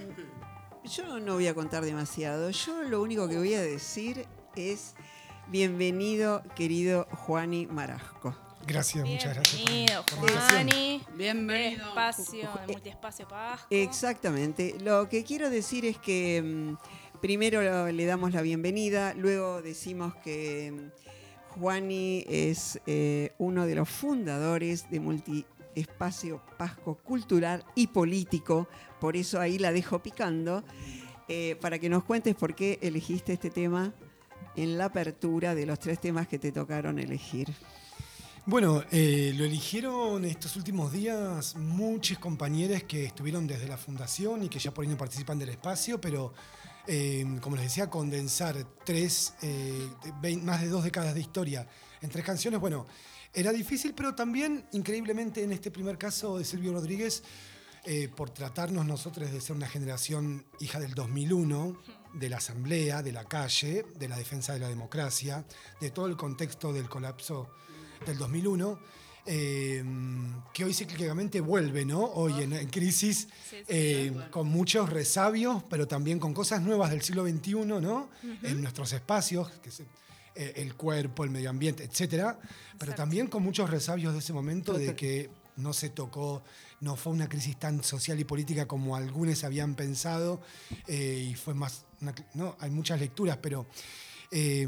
[0.84, 2.50] yo no voy a contar demasiado.
[2.50, 4.96] Yo lo único que voy a decir es
[5.48, 8.36] bienvenido, querido Juani Marasco.
[8.66, 9.66] Gracias, muchas gracias.
[9.66, 10.04] Bienvenido.
[10.20, 11.02] Juani.
[11.16, 11.88] Bienvenido.
[11.88, 13.68] Espacio, de multiespacio Pasco.
[13.70, 14.76] Exactamente.
[14.80, 20.72] Lo que quiero decir es que mm, primero le damos la bienvenida, luego decimos que
[20.72, 25.00] mm, Juani es eh, uno de los fundadores de
[25.70, 28.68] Multiespacio Pasco Cultural y Político,
[29.00, 30.64] por eso ahí la dejo picando,
[31.28, 33.94] eh, para que nos cuentes por qué elegiste este tema
[34.56, 37.54] en la apertura de los tres temas que te tocaron elegir.
[38.46, 44.50] Bueno, eh, lo eligieron estos últimos días muchos compañeros que estuvieron desde la fundación y
[44.50, 46.34] que ya por ahí no participan del espacio, pero
[46.88, 49.36] eh, como les decía, condensar tres,
[50.42, 51.68] más de dos décadas de historia
[52.02, 52.88] en tres canciones, bueno,
[53.34, 57.24] era difícil, pero también, increíblemente, en este primer caso de Silvio Rodríguez,
[57.86, 61.78] eh, por tratarnos nosotros de ser una generación hija del 2001,
[62.14, 65.46] de la asamblea, de la calle, de la defensa de la democracia,
[65.80, 67.50] de todo el contexto del colapso
[68.06, 68.80] del 2001,
[69.26, 69.84] eh,
[70.54, 72.04] que hoy cíclicamente vuelve, ¿no?
[72.04, 73.28] Hoy en, en crisis,
[73.68, 78.10] eh, con muchos resabios, pero también con cosas nuevas del siglo XXI, ¿no?
[78.44, 79.86] En nuestros espacios, que se-
[80.40, 82.40] eh, el cuerpo, el medio ambiente, etcétera,
[82.78, 86.42] pero también con muchos resabios de ese momento de que no se tocó,
[86.80, 90.40] no fue una crisis tan social y política como algunos habían pensado,
[90.88, 93.66] eh, y fue más, una no, hay muchas lecturas, pero
[94.32, 94.66] eh,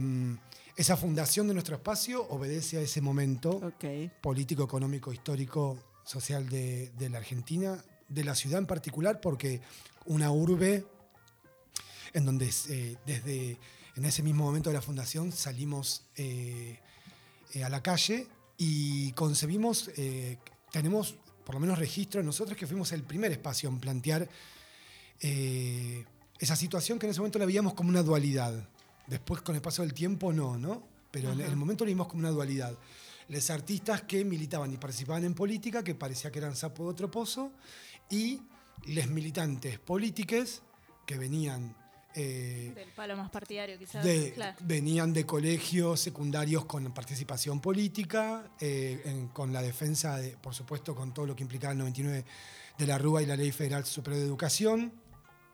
[0.76, 4.12] esa fundación de nuestro espacio obedece a ese momento Ok.
[4.22, 9.62] político, económico, histórico, social de, de la Argentina, de la ciudad en particular, porque
[10.06, 10.86] una urbe
[12.14, 13.58] en donde eh, desde
[13.96, 16.80] en ese mismo momento de la fundación salimos eh,
[17.54, 18.28] eh, a la calle
[18.58, 20.38] y concebimos, eh,
[20.72, 24.30] tenemos por lo menos registro nosotros que fuimos el primer espacio en plantear
[25.20, 28.68] esa situación que en ese momento la veíamos como una dualidad.
[29.06, 30.82] Después con el paso del tiempo no, ¿no?
[31.12, 32.76] Pero en el momento lo vimos como una dualidad.
[33.28, 37.12] Los artistas que militaban y participaban en política, que parecía que eran sapo de otro
[37.12, 37.52] pozo,
[38.10, 38.42] y
[38.86, 40.64] les militantes políticos
[41.06, 41.76] que venían
[42.16, 44.04] eh, Del palo más partidario, quizás.
[44.04, 44.58] de- Claro.
[44.62, 50.94] venían de colegios secundarios con participación política, eh, en- con la defensa, de, por supuesto,
[50.96, 52.26] con todo lo que implicaba el 99
[52.78, 54.92] de la RUA y la Ley Federal Superior de Educación,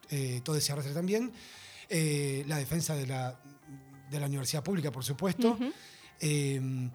[0.10, 1.32] eh, todo ese arrastre también,
[1.90, 3.40] eh, la defensa de la,
[4.10, 5.52] de la universidad pública, por supuesto.
[5.52, 5.72] Ujú.
[6.22, 6.90] Eh,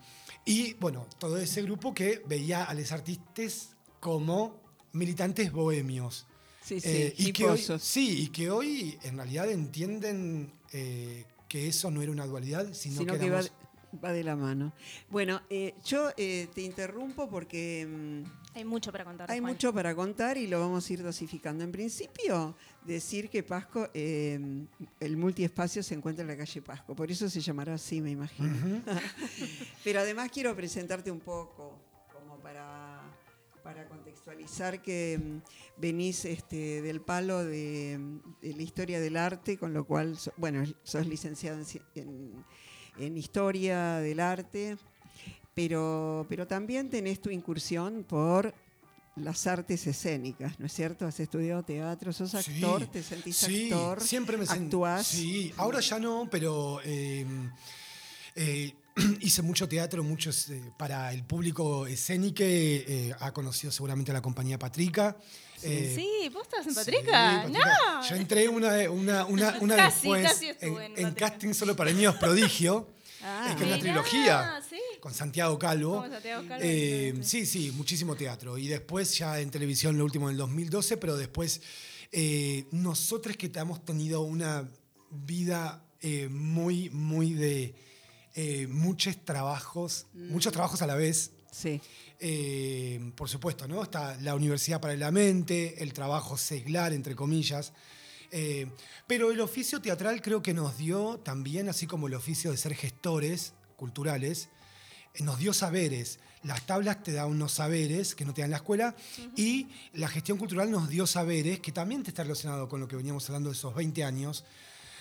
[0.44, 4.61] y bueno, todo ese grupo que veía a los artistas como
[4.92, 6.27] militantes bohemios.
[6.64, 11.66] Sí, sí, Eh, y que hoy, sí, y que hoy en realidad entienden eh, que
[11.68, 13.53] eso no era una dualidad, sino, sino que, que va, éramos-
[14.03, 14.72] va de la mano.
[15.11, 19.31] Bueno, eh, yo eh, te interrumpo porque mm, Hay mucho para contar.
[19.31, 19.53] hay Juan.
[19.53, 21.62] mucho para contar y lo vamos a ir dosificando.
[21.64, 22.55] En principio,
[22.87, 24.38] decir que Pasco, eh,
[25.01, 28.83] el multiespacio se encuentra en la calle Pasco, por eso se llamará así, me imagino.
[29.85, 31.79] Pero además quiero presentarte un poco,
[32.12, 32.91] como para,
[33.62, 37.98] para contextualizar que mm, venís este, del palo de,
[38.40, 41.62] de la historia del arte, con lo cual, bueno, sos licenciada
[41.94, 42.44] en,
[42.98, 44.77] en- historia del arte,
[45.55, 48.55] pero, pero también tenés tu incursión por
[49.16, 51.07] las artes escénicas, ¿no es cierto?
[51.07, 55.07] Has estudiado teatro, sos Sí, actor, te sentís sí, actor, siempre me sent- actuás.
[55.07, 57.27] Sí, ahora ya no, pero eh,
[58.35, 58.72] eh,
[59.20, 62.42] hice mucho teatro, muchos eh, para el público escénico.
[62.44, 65.16] eh, ha conocido seguramente a la compañía Patrica.
[65.62, 67.48] Eh, sí, vos estás en sí, Patrica.
[67.48, 68.09] No.
[68.09, 71.92] Yo entré una, una, una, una Casi, después casi en, en en casting solo para
[71.92, 72.88] niños prodigio.
[73.24, 74.81] Ah, es que es una trilogía sí.
[74.98, 76.00] con Santiago Calvo.
[76.00, 78.59] Con Santiago Calvo, Eh, sí, sí, muchísimo teatro.
[78.59, 81.61] Y después ya en televisión lo último en el 2012, pero después
[82.11, 84.68] eh, nosotros que hemos tenido una
[85.11, 87.76] vida eh, muy, muy de
[88.35, 91.33] eh, muchos trabajos, muchos trabajos a la vez.
[91.51, 91.81] Sí.
[92.18, 93.83] Eh, por supuesto, ¿no?
[93.83, 97.73] Está la universidad paralelamente, el trabajo seglar, entre comillas.
[98.31, 98.66] Eh,
[99.07, 102.75] pero el oficio teatral creo que nos dio también, así como el oficio de ser
[102.75, 104.49] gestores culturales,
[105.21, 106.18] nos dio saberes.
[106.42, 108.97] Las tablas te dan unos saberes que no te dan la escuela
[109.37, 112.97] y la gestión cultural nos dio saberes que también te está relacionado con lo que
[112.97, 114.45] veníamos hablando de esos 20 años.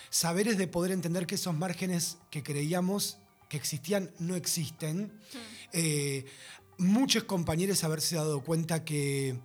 [0.10, 3.17] Saberes de poder entender que esos márgenes que creíamos
[3.52, 5.12] que existían no existen.
[5.74, 6.24] Eh,
[6.78, 9.38] muchos compañeros haberse dado cuenta que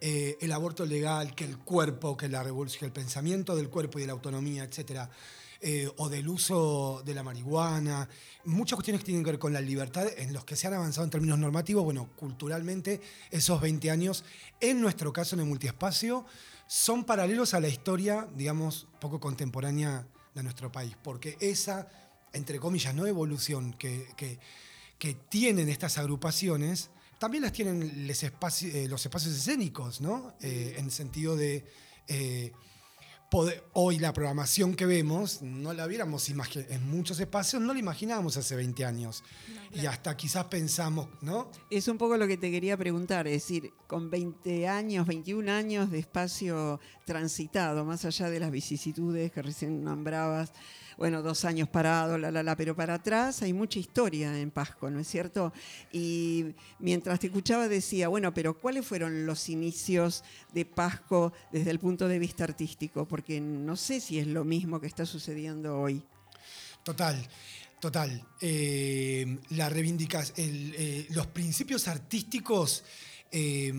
[0.00, 4.00] eh, el aborto legal, que el cuerpo, que la revolución, el pensamiento del cuerpo y
[4.00, 5.10] de la autonomía, etcétera,
[5.60, 8.08] eh, o del uso de la marihuana,
[8.46, 11.04] muchas cuestiones que tienen que ver con la libertad, en los que se han avanzado
[11.04, 14.24] en términos normativos, bueno, culturalmente, esos 20 años,
[14.58, 16.24] en nuestro caso en el multiespacio,
[16.66, 21.88] son paralelos a la historia, digamos, poco contemporánea de nuestro país, porque esa,
[22.32, 24.38] entre comillas, no evolución que, que-
[24.98, 30.34] que tienen estas agrupaciones, también las tienen les espaci- eh, los espacios escénicos, ¿no?
[30.40, 31.64] Eh, en el sentido de
[32.08, 32.52] eh,
[33.30, 37.78] poder- hoy la programación que vemos, no la hubiéramos imagi- en muchos espacios, no la
[37.78, 39.22] imaginábamos hace 20 años.
[39.74, 41.50] Y hasta quizás pensamos, ¿no?
[41.70, 45.90] Es un poco lo que te quería preguntar, es decir, con 20 años, 21 años
[45.90, 50.52] de espacio transitado, más allá de las vicisitudes que recién nombrabas,
[50.98, 54.90] bueno, dos años parado, la, la, la, pero para atrás hay mucha historia en Pasco,
[54.90, 55.52] ¿no es cierto?
[55.92, 56.46] Y
[56.80, 62.08] mientras te escuchaba decía, bueno, pero ¿cuáles fueron los inicios de Pasco desde el punto
[62.08, 63.06] de vista artístico?
[63.06, 66.02] Porque no sé si es lo mismo que está sucediendo hoy.
[66.82, 67.16] Total,
[67.80, 68.26] total.
[68.40, 70.74] Eh, la reivindicación,
[71.10, 72.82] los principios artísticos
[73.30, 73.72] eh,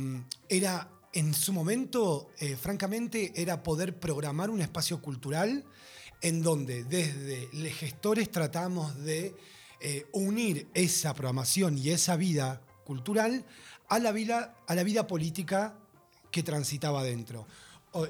[0.48, 5.66] era, en su momento, eh, francamente, era poder programar un espacio cultural
[6.22, 9.36] en donde desde los gestores tratamos de
[9.80, 13.46] eh, unir esa programación y esa vida cultural
[13.88, 15.76] a la vida, a la vida política
[16.32, 17.48] que transitaba dentro.
[17.94, 18.08] O-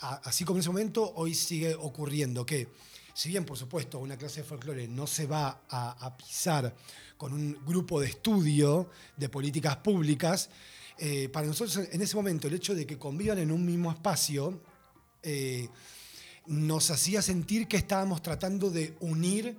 [0.00, 2.68] así como en ese momento, hoy sigue ocurriendo que,
[3.14, 6.74] si bien por supuesto una clase de folclore no se va a, a pisar
[7.16, 10.50] con un grupo de estudio de políticas públicas,
[10.98, 14.60] eh, para nosotros en ese momento el hecho de que convivan en un mismo espacio
[15.22, 15.68] eh,
[16.46, 19.58] nos hacía sentir que estábamos tratando de unir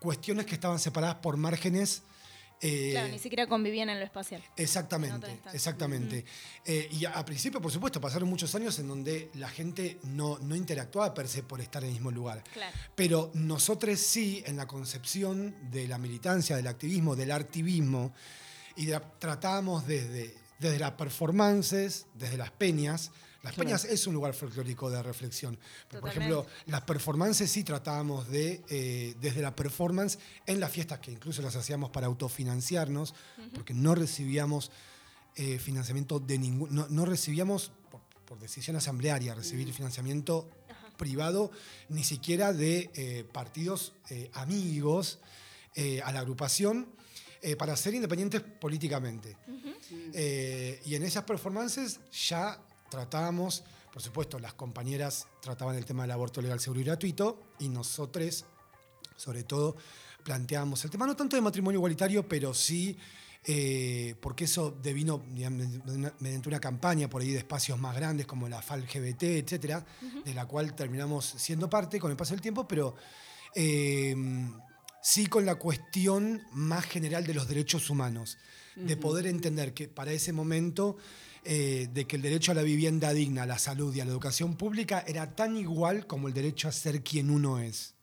[0.00, 2.02] cuestiones que estaban separadas por márgenes
[2.62, 4.42] Eh, Claro, ni siquiera convivían en lo espacial.
[4.56, 6.24] En Exactamente, exactamente.
[6.64, 10.38] Eh, y a, a principio, por supuesto, pasaron muchos años en donde la gente no,
[10.38, 12.42] no interactuaba per se por estar en el mismo lugar.
[12.54, 12.74] Claro.
[12.94, 18.14] Pero nosotros sí, en la concepción de la militancia, del activismo, del artivismo,
[18.74, 23.10] y de- tratábamos desde, desde las performances, desde las peñas.
[23.54, 23.68] Claro.
[23.68, 25.58] peñas es un lugar folclórico de reflexión.
[25.88, 31.00] Pero, por ejemplo, las performances sí tratábamos de, eh, desde la performance en las fiestas
[31.00, 33.14] que incluso las hacíamos para autofinanciarnos,
[33.54, 34.70] porque no recibíamos
[35.34, 40.48] eh, financiamiento de ningún, no, no recibíamos por, por decisión asamblearia recibir financiamiento
[40.96, 41.50] privado,
[41.88, 43.92] ni siquiera de eh, partidos
[44.32, 45.18] amigos
[46.02, 46.96] a la agrupación
[47.42, 49.36] eh, para ser independientes políticamente.
[50.12, 52.60] Eh, y en esas performances ya
[52.90, 57.68] tratábamos, por supuesto, las compañeras trataban el tema del aborto legal, seguro y gratuito, y
[57.68, 58.44] nosotros,
[59.16, 59.76] sobre todo,
[60.24, 62.96] planteábamos el tema no tanto de matrimonio igualitario, pero sí,
[63.44, 65.66] eh, porque eso devino digamos,
[66.18, 69.86] mediante una campaña por ahí de espacios más grandes como la FAL LGBT, etcétera,
[70.24, 72.96] de la cual terminamos siendo parte con el paso del tiempo, pero
[73.54, 74.16] eh,
[75.00, 78.36] sí con la cuestión más general de los derechos humanos,
[78.74, 80.96] de poder entender que para ese momento
[81.46, 84.10] eh, de que el derecho a la vivienda digna, a la salud y a la
[84.10, 87.94] educación pública era tan igual como el derecho a ser quien uno es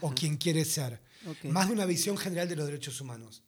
[0.00, 1.00] o quien quiere ser.
[1.44, 3.42] Más de una visión general de los derechos humanos.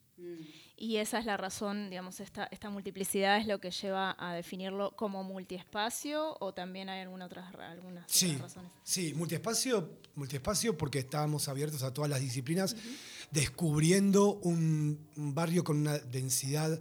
[0.76, 4.90] Y esa es la razón, digamos, esta, esta multiplicidad es lo que lleva a definirlo
[4.96, 8.70] como multiespacio o también hay alguna otra, algunas Sí, otras razones.
[8.82, 12.76] sí, multiespacio, multiespacio porque estábamos abiertos a todas las disciplinas,
[13.30, 16.80] descubriendo un, un barrio con una densidad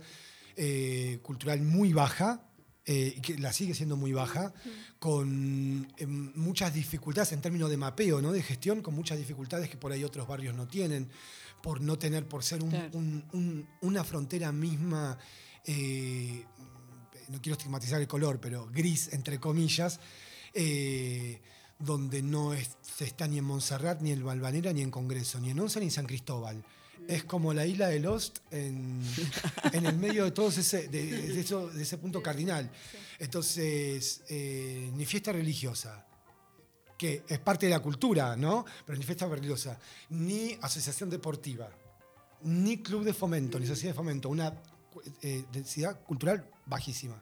[0.57, 2.49] eh, cultural muy baja,
[2.85, 4.53] eh, y que la sigue siendo muy baja,
[4.99, 8.31] con em, muchas dificultades en términos de mapeo, ¿no?
[8.31, 11.09] de gestión, con muchas dificultades que por ahí otros barrios no tienen,
[11.61, 12.89] por no tener, por ser un- Claro.
[12.97, 15.17] un- un- una frontera misma.
[15.65, 16.43] eh,
[17.29, 20.01] no quiero estigmatizar el color, pero gris, entre comillas,
[20.53, 21.41] eh,
[21.79, 25.51] donde no es- se está ni en Montserrat, ni en Valvanera, ni en Congreso, ni
[25.51, 26.65] en Once, ni en San Cristóbal.
[27.07, 29.01] Es como la isla de Lost en,
[29.73, 32.69] en el medio de todo ese, de, de eso- de ese punto cardinal.
[33.19, 36.05] Entonces, eh, ni fiesta religiosa,
[36.97, 38.65] que es parte de la cultura, ¿no?
[38.85, 39.77] Pero ni fiesta religiosa,
[40.09, 41.69] ni asociación deportiva,
[42.43, 44.53] ni club de fomento, ni sociedad de fomento, una
[45.21, 47.21] eh, densidad cultural bajísima.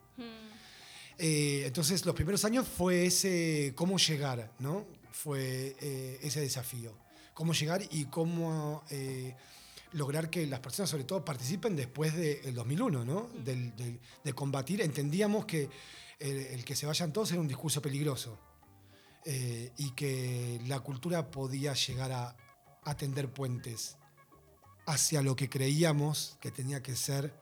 [1.18, 4.86] Eh, entonces, los primeros años fue ese cómo llegar, ¿no?
[5.12, 6.96] Fue eh, ese desafío.
[7.34, 9.36] Cómo llegar y cómo eh,
[9.94, 13.28] lograr que las personas, sobre todo, participen después del 2001, ¿no?
[13.44, 14.82] Del- del- de combatir.
[14.82, 15.70] Entendíamos que
[16.20, 18.38] el, el que se vayan todos era un discurso peligroso
[19.26, 22.36] eh, y que la cultura podía llegar a,
[22.84, 23.98] a tender puentes
[24.88, 27.34] hacia lo que creíamos que tenía que ser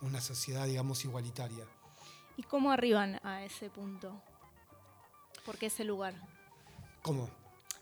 [0.00, 1.64] una sociedad, digamos, igualitaria.
[2.36, 4.22] ¿Y cómo arriban a ese punto?
[5.44, 6.14] ¿Por qué ese lugar?
[7.02, 7.30] ¿Cómo?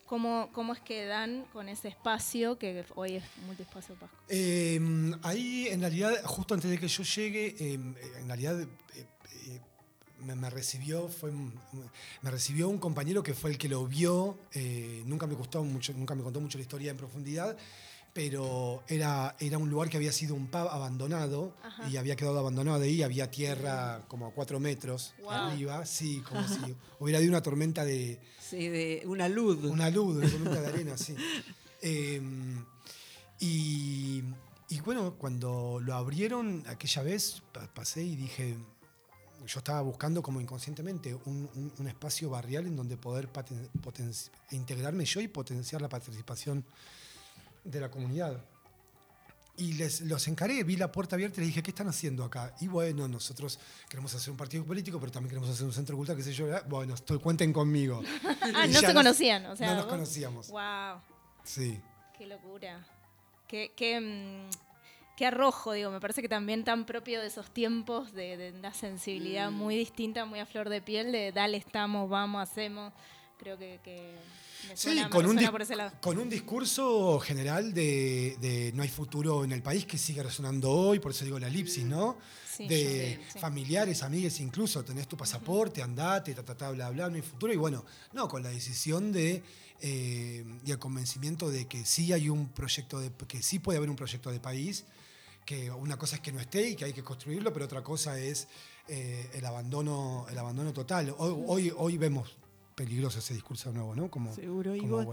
[0.07, 4.17] ¿Cómo, ¿Cómo es que dan con ese espacio que hoy es multiespacio Pasco?
[4.29, 4.81] Eh,
[5.23, 9.61] ahí, en realidad, justo antes de que yo llegue, eh, en realidad eh, eh,
[10.21, 14.39] me, me recibió, fue, me recibió un compañero que fue el que lo vio.
[14.53, 17.57] eh, nunca me gustó mucho, nunca me contó mucho la historia en profundidad,
[18.17, 21.87] pero era, era un lugar que había sido un pub abandonado Ajá.
[21.89, 25.31] y había quedado abandonado de ahí, había tierra como a cuatro metros Wow.
[25.31, 26.59] arriba, sí, como si
[26.99, 29.63] hubiera habido una tormenta de, Sí, de una luz.
[29.65, 31.15] una luz, una tormenta de arena, sí.
[31.83, 32.21] Eh,
[33.39, 34.23] y,
[34.71, 38.57] y bueno, cuando lo abrieron aquella vez, pa- pasé y dije,
[39.47, 44.31] yo estaba buscando como inconscientemente un, un- un espacio barrial en donde poder paten- poten-
[44.53, 46.65] integrarme yo y potenciar la participación
[47.71, 48.43] de la comunidad.
[49.59, 52.55] Y les, los encaré, vi la puerta abierta y les dije, ¿qué están haciendo acá?
[52.61, 53.59] Y bueno, nosotros
[53.89, 56.47] queremos hacer un partido político, pero también queremos hacer un centro cultural, qué sé yo.
[56.69, 58.03] Bueno, estoy, cuenten conmigo.
[58.55, 60.49] Ah, Y no se conocían, o sea, no nos vos- conocíamos.
[60.51, 61.01] ¡Wow!
[61.43, 61.81] Sí.
[62.19, 62.87] ¡Qué locura!
[63.49, 64.51] Qué, qué, mm,
[65.17, 68.75] qué arrojo, digo, me parece que también tan propio de esos tiempos, de, de una
[68.75, 72.93] sensibilidad muy distinta, muy a flor de piel, de dale, estamos, vamos, hacemos.
[73.39, 74.15] Creo que, que
[74.69, 75.93] me Sí, suena, con un, resuena dis- por ese lado.
[76.01, 80.71] con un discurso general de, de no hay futuro en el país que sigue resonando
[80.71, 82.17] hoy, por eso digo la elipsis, ¿no?
[82.57, 83.39] Sí, de sí.
[83.39, 87.53] familiares, amigues, incluso tenés tu pasaporte, andate, ta, ta, ta, bla, bla, no hay futuro.
[87.53, 89.43] Y bueno, no, con la decisión de
[89.83, 93.91] eh, y el convencimiento de que sí hay un proyecto de, que sí puede haber
[93.91, 94.85] un proyecto de país,
[95.45, 98.19] que una cosa es que no esté y que hay que construirlo, pero otra cosa
[98.19, 98.49] es
[98.89, 101.15] eh, el abandono, el abandono total.
[101.19, 102.37] Hoy, hoy, hoy vemos
[102.77, 104.09] peligroso ese discurso nuevo, ¿no?
[104.11, 104.77] Como, Seguro.
[104.77, 105.07] Y vos,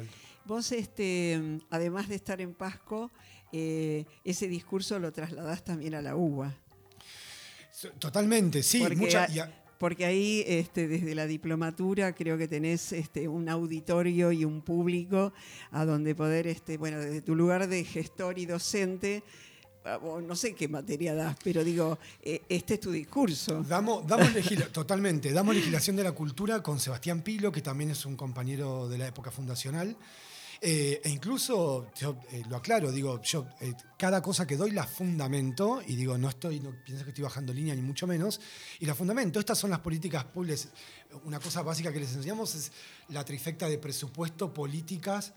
[0.45, 1.41] vos, este,
[1.71, 3.09] además de estar en Pasco,
[3.51, 6.55] eh, ese discurso lo trasladás también a la UBA.
[7.99, 8.79] Totalmente, sí.
[8.79, 13.27] Porque, mucha- a- y a- porque ahí, este, desde la diplomatura, creo que tenés este,
[13.27, 15.33] un auditorio y un público
[15.71, 19.23] a donde poder, este, bueno, desde tu lugar de gestor y docente,
[20.25, 23.63] no sé qué materia das, pero digo, eh, este es tu discurso.
[23.63, 24.29] Damos, damos
[24.71, 28.97] totalmente, damos legislación de la cultura con Sebastián Pilo, que también es un compañero de
[28.97, 29.97] la época fundacional.
[30.65, 34.85] Eh, e incluso, yo eh, lo aclaro, digo, yo eh, cada cosa que doy la
[34.87, 38.39] fundamento y digo, no estoy, no pienso que estoy bajando línea ni mucho menos,
[38.79, 39.41] y la fundamento.
[39.41, 40.69] Estas son las políticas públicas.
[41.25, 42.71] Una cosa básica que les enseñamos es
[43.09, 45.33] la trifecta de presupuesto, políticas.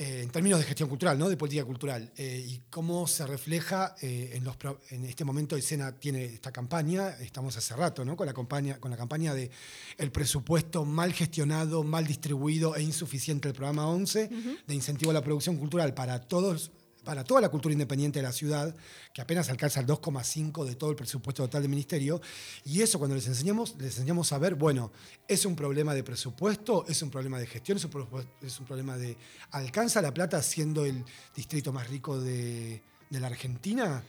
[0.00, 1.28] Eh, en términos de gestión cultural, ¿no?
[1.28, 4.56] de política cultural, eh, y cómo se refleja eh, en, los
[4.88, 8.16] en este momento Escena tiene esta campaña, estamos hace rato ¿no?
[8.16, 9.50] con, la campaña, con la campaña de
[9.98, 14.30] el presupuesto mal gestionado, mal distribuido e insuficiente del programa 11
[14.66, 16.70] de incentivo a la producción cultural para todos
[17.04, 18.74] para toda la cultura independiente de la ciudad,
[19.12, 22.20] que apenas alcanza el 2,5 de todo el presupuesto total del ministerio,
[22.64, 24.92] y eso cuando les enseñamos, les enseñamos a ver, bueno,
[25.26, 28.96] es un problema de presupuesto, es un problema de gestión, es un, es un problema
[28.96, 29.16] de...
[29.50, 34.02] ¿Alcanza La Plata siendo el distrito más rico de, de la Argentina?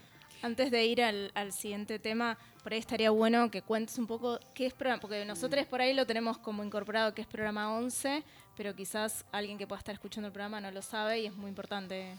[0.44, 4.40] Antes de ir al, al siguiente tema, por ahí estaría bueno que cuentes un poco
[4.56, 8.24] qué es programa, porque nosotros por ahí lo tenemos como incorporado que es programa 11,
[8.58, 11.50] pero quizás alguien que pueda estar escuchando el programa no lo sabe y es muy
[11.50, 12.16] importante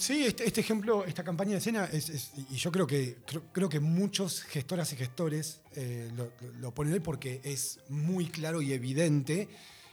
[0.00, 3.18] Sí, este, este ejemplo, esta campaña de escena, es, es- y yo creo que,
[3.52, 6.10] creo, que muchos gestoras y gestores eh,
[6.60, 9.48] lo, ponen hoy porque es muy claro y evidente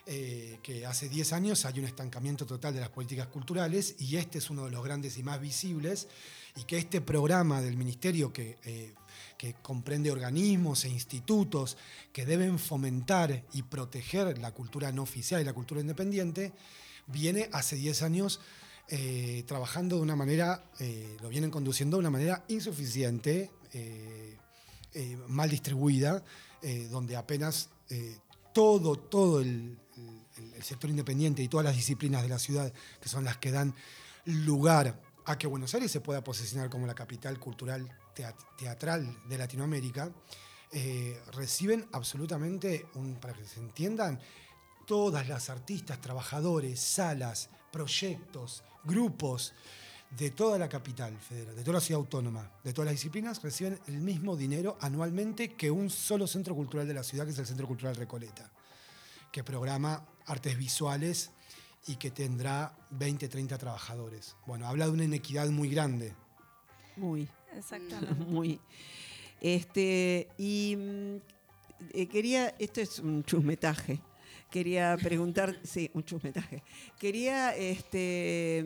[0.08, 4.38] eh, que hace 10 años hay un estancamiento total de las políticas culturales y este
[4.40, 6.08] es uno de los grandes y más visibles
[6.56, 8.94] y que este programa del ministerio que, eh,
[9.38, 11.78] que comprende organismos e institutos
[12.12, 16.54] que deben fomentar y proteger la cultura no oficial y la cultura independiente,
[17.08, 18.40] viene hace 10 años
[18.92, 24.36] eh, trabajando de una manera, eh, lo vienen conduciendo de una manera insuficiente, eh,
[25.28, 26.24] mal distribuida,
[26.90, 27.70] donde apenas
[28.52, 29.78] todo, todo el,
[30.62, 33.76] sector independiente y todas las disciplinas de la ciudad, que son las que dan
[34.26, 39.38] lugar a que Buenos Aires se pueda posicionar como la capital cultural teat- teatral de
[39.38, 40.12] Latinoamérica,
[41.34, 42.88] reciben absolutamente,
[43.22, 44.20] para que se entiendan,
[44.86, 49.54] todas las artistas, trabajadores, salas, proyectos, grupos
[50.18, 53.80] de toda la capital federal, de toda la ciudad autónoma, de todas las disciplinas, reciben
[53.88, 57.46] el mismo dinero anualmente que un solo centro cultural de la ciudad, que es el
[57.46, 58.50] Centro Cultural Recoleta,
[59.32, 61.32] que programa artes visuales
[61.88, 64.36] y que tendrá 20, 30 trabajadores.
[64.46, 66.14] Bueno, habla de una inequidad muy grande.
[66.96, 67.30] Muy.
[67.56, 68.14] Exactamente.
[68.26, 68.60] Muy.
[69.42, 71.16] Este, y mm,
[71.94, 74.02] eh, quería, esto es un chusmetaje.
[74.50, 76.64] Quería preguntar, sí, un chusmetaje.
[76.98, 78.66] Quería este,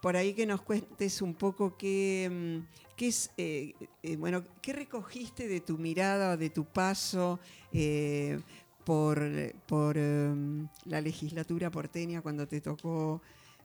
[0.00, 4.72] por ahí que nos cuentes un poco qué, mm, qué es, eh, eh, bueno, qué
[4.72, 7.40] recogiste de tu mirada, de tu paso
[7.72, 8.38] eh,
[8.84, 9.20] por,
[9.66, 13.20] por em, la legislatura porteña cuando te tocó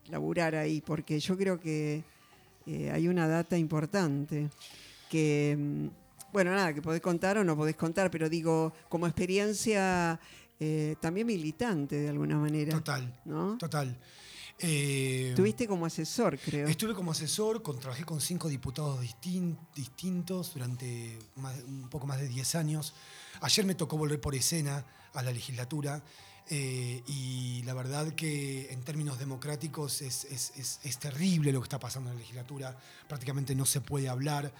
[0.10, 2.04] laburar ahí, porque yo creo que
[2.92, 4.50] hay una data importante
[5.12, 5.88] que, mm,
[6.34, 10.20] bueno, nada, que podés contar o no podés contar, pero digo, como experiencia
[10.60, 12.72] eh, también militante de alguna manera.
[12.72, 13.58] Total, ¿no?
[13.58, 13.98] total.
[14.60, 16.68] Eh, Estuviste como asesor, creo.
[16.68, 22.20] Estuve como asesor, con- trabajé con cinco diputados distin- distintos durante más- un poco más
[22.22, 22.94] de 10 años.
[23.42, 26.02] Ayer me tocó volver por escena a la legislatura
[26.48, 31.66] eh, y la verdad que en términos democráticos es, es- es- es terrible lo que
[31.66, 32.78] está pasando en la legislatura.
[33.10, 34.54] Prácticamente no se puede hablar.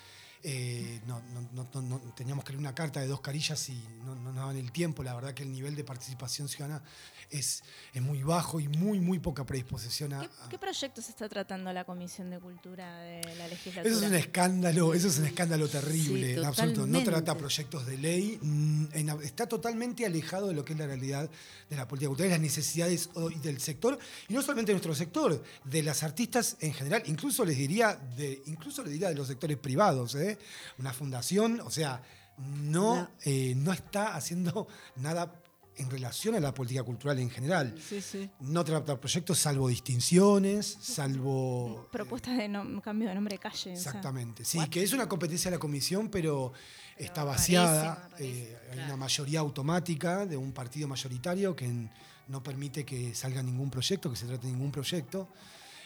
[0.48, 1.20] Eh, no,
[1.54, 4.72] no- no- teníamos que leer una carta de dos carillas y no nos daban el
[4.72, 5.02] tiempo.
[5.02, 6.84] La verdad que el nivel de participación ciudadana
[7.30, 7.64] es,
[7.94, 11.84] es muy bajo y muy, muy poca predisposición a, ¿Qué, qué proyectos está tratando la
[11.84, 13.90] Comisión de Cultura de la legislatura?
[13.94, 16.86] Eso es un escándalo, eso es un escándalo terrible, Sí, en absoluto.
[16.88, 18.86] No trata proyectos de ley, mm,
[19.24, 21.30] está totalmente alejado de lo que es la realidad
[21.70, 23.10] de la política cultural y las necesidades
[23.42, 23.98] del sector,
[24.28, 28.42] y no solamente de nuestro sector, de las artistas en general, incluso les diría de,
[28.46, 30.38] incluso les diría de los sectores privados, ¿eh?
[30.78, 32.02] Una fundación, o sea,
[32.38, 33.10] no, No.
[33.24, 34.68] eh, no está haciendo
[34.98, 35.42] nada
[35.78, 37.76] en relación a la política cultural en general.
[37.82, 38.30] Sí, sí.
[38.40, 42.50] No trata proyectos salvo distinciones, salvo Propuestas de
[42.84, 43.74] cambio de nombre de calle.
[43.74, 43.92] o sea.
[43.92, 46.54] Exactamente, sí, que es una competencia de la comisión, pero
[46.98, 48.10] está vaciada.
[48.20, 51.90] eh, hay una mayoría automática de un partido mayoritario que
[52.28, 55.30] no permite que salga ningún proyecto, que se trate de ningún proyecto.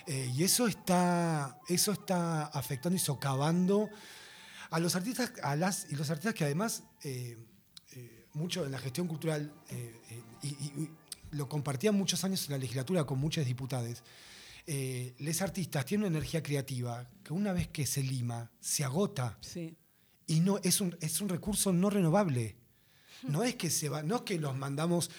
[0.08, 3.90] Eh, y eso está, eso está afectando y socavando
[4.72, 7.38] a los artistas, a las y los artistas que además eh, eh,
[8.34, 10.90] mucho en la gestión cultural, eh, eh, y, y- y
[11.32, 14.02] lo compartía muchos años en la legislatura con muchos diputados.
[14.68, 19.38] Eh, les artistas tienen una energía creativa que una vez que se lima, se agota.
[19.42, 19.76] Sí.
[20.28, 22.56] Y no, es un, es un recurso no renovable.
[23.24, 25.10] No es que se va, no es que los mandamos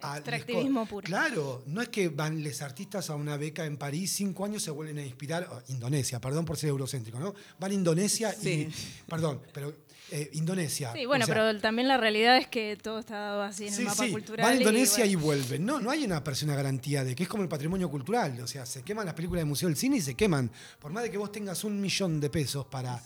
[0.00, 0.16] a.
[0.16, 1.04] Extractivismo puro.
[1.04, 4.70] Claro, no es que van los artistas a una beca en París, cinco años se
[4.70, 5.46] vuelven a inspirar.
[5.50, 7.34] oh, Indonesia, perdón por ser eurocéntrico, ¿no?
[7.58, 8.68] Van a Indonesia y.
[9.06, 9.76] Perdón, pero
[10.10, 10.92] eh, Indonesia.
[10.92, 13.72] Sí, bueno, o sea, pero también la realidad es que todo está dado así en
[13.74, 14.44] Sí, el mapa sí, cultural.
[14.44, 15.26] van a Indonesia y, bueno.
[15.26, 15.64] vuelven.
[15.64, 18.40] No, no hay una, una garantía de que es como el patrimonio cultural.
[18.40, 20.50] O sea, se queman las películas del Museo del Cine y se queman.
[20.78, 23.00] Por más de que vos tengas un millón de pesos para.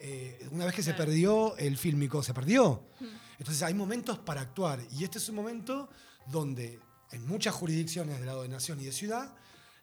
[0.00, 2.82] eh, una vez que se perdió el fílmico, se perdió.
[3.38, 4.80] Entonces hay momentos para actuar.
[4.98, 5.88] Y este es un momento
[6.30, 6.78] donde
[7.12, 9.34] en muchas jurisdicciones del lado de nación y de ciudad,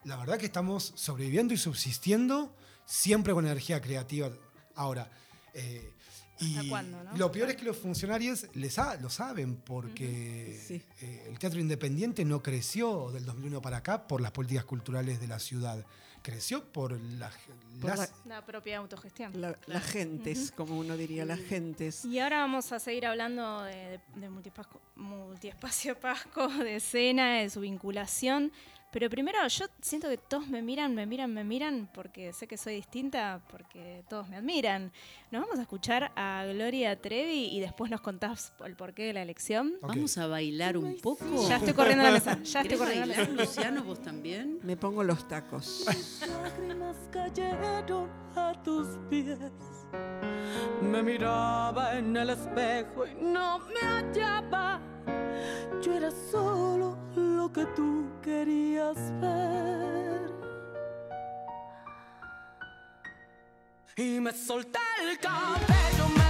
[0.03, 2.55] la verdad que estamos sobreviviendo y subsistiendo
[2.85, 4.29] siempre con energía creativa.
[4.75, 5.11] Ahora,
[5.53, 5.93] eh,
[6.39, 7.17] y ¿Hasta cuándo, no?
[7.17, 10.59] lo peor es que los funcionarios les lo saben porque
[11.01, 15.27] eh, el teatro independiente no creció del 2001 para acá por las políticas culturales de
[15.27, 15.85] la ciudad.
[16.21, 17.31] Creció por, la,
[17.79, 19.39] Por las- La propia autogestión.
[19.39, 22.03] La, la gentes, como uno diría, las gentes.
[22.03, 24.29] Y ahora vamos a seguir hablando de, de,
[24.95, 28.51] multiespacio Pasco, de escena, de su vinculación.
[28.91, 32.57] Pero primero yo siento que todos me miran, me miran, me miran porque sé que
[32.57, 34.91] soy distinta, porque todos me admiran.
[35.29, 39.21] Nos vamos a escuchar a Gloria Trevi y después nos contás el porqué de la
[39.21, 39.73] elección.
[39.81, 41.47] Vamos a bailar un poco.
[41.47, 43.43] Ya estoy corriendo a la mesa, ya estoy ¿Querés corriendo a la bailar, mesa.
[43.43, 44.59] Luciano, vos también?
[44.63, 45.85] Me pongo los tacos.
[46.27, 49.37] lágrimas cayeron a tus pies.
[50.81, 54.81] Me miraba en el espejo y no me hallaba.
[55.81, 56.58] Yo era solo lo
[57.59, 60.31] que tú querías ver.
[63.97, 66.28] Y me solté el cabello, me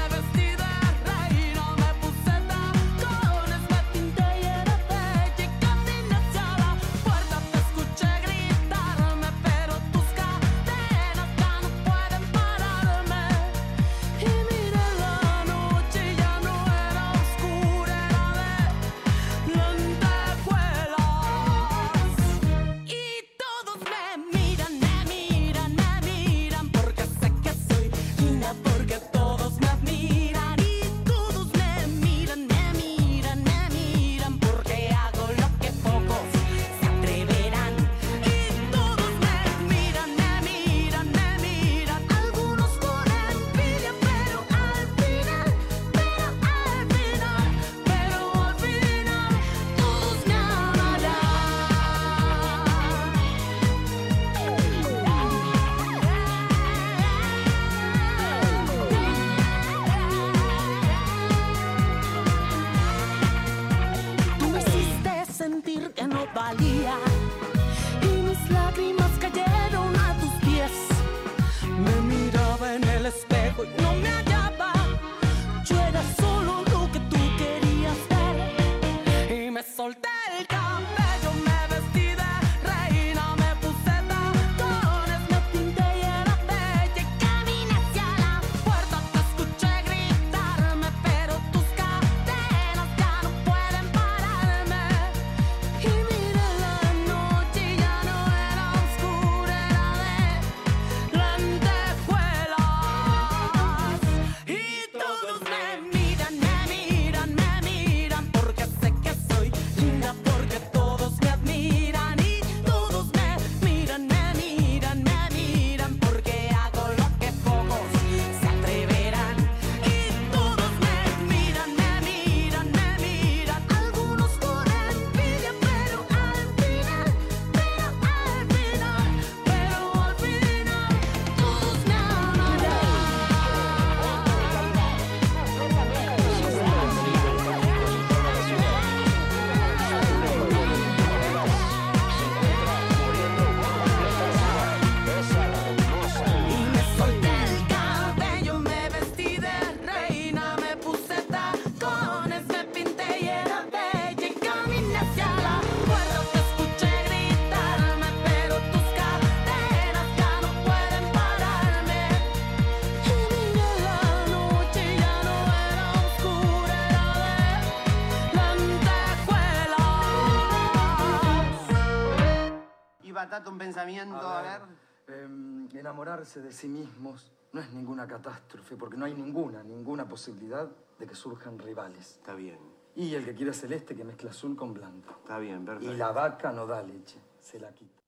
[173.69, 174.61] pensamiento, a ver.
[175.07, 180.67] em, enamorarse de sí mismos no es ninguna catástrofe, porque no hay ninguna, ninguna posibilidad
[180.97, 182.17] de que surjan rivales.
[182.17, 182.59] Está bien.
[182.95, 185.15] Y el que quiera celeste que mezcla azul con blanco.
[185.21, 185.93] Está bien, perfecto.
[185.93, 187.99] Y la vaca no da leche, se la quita.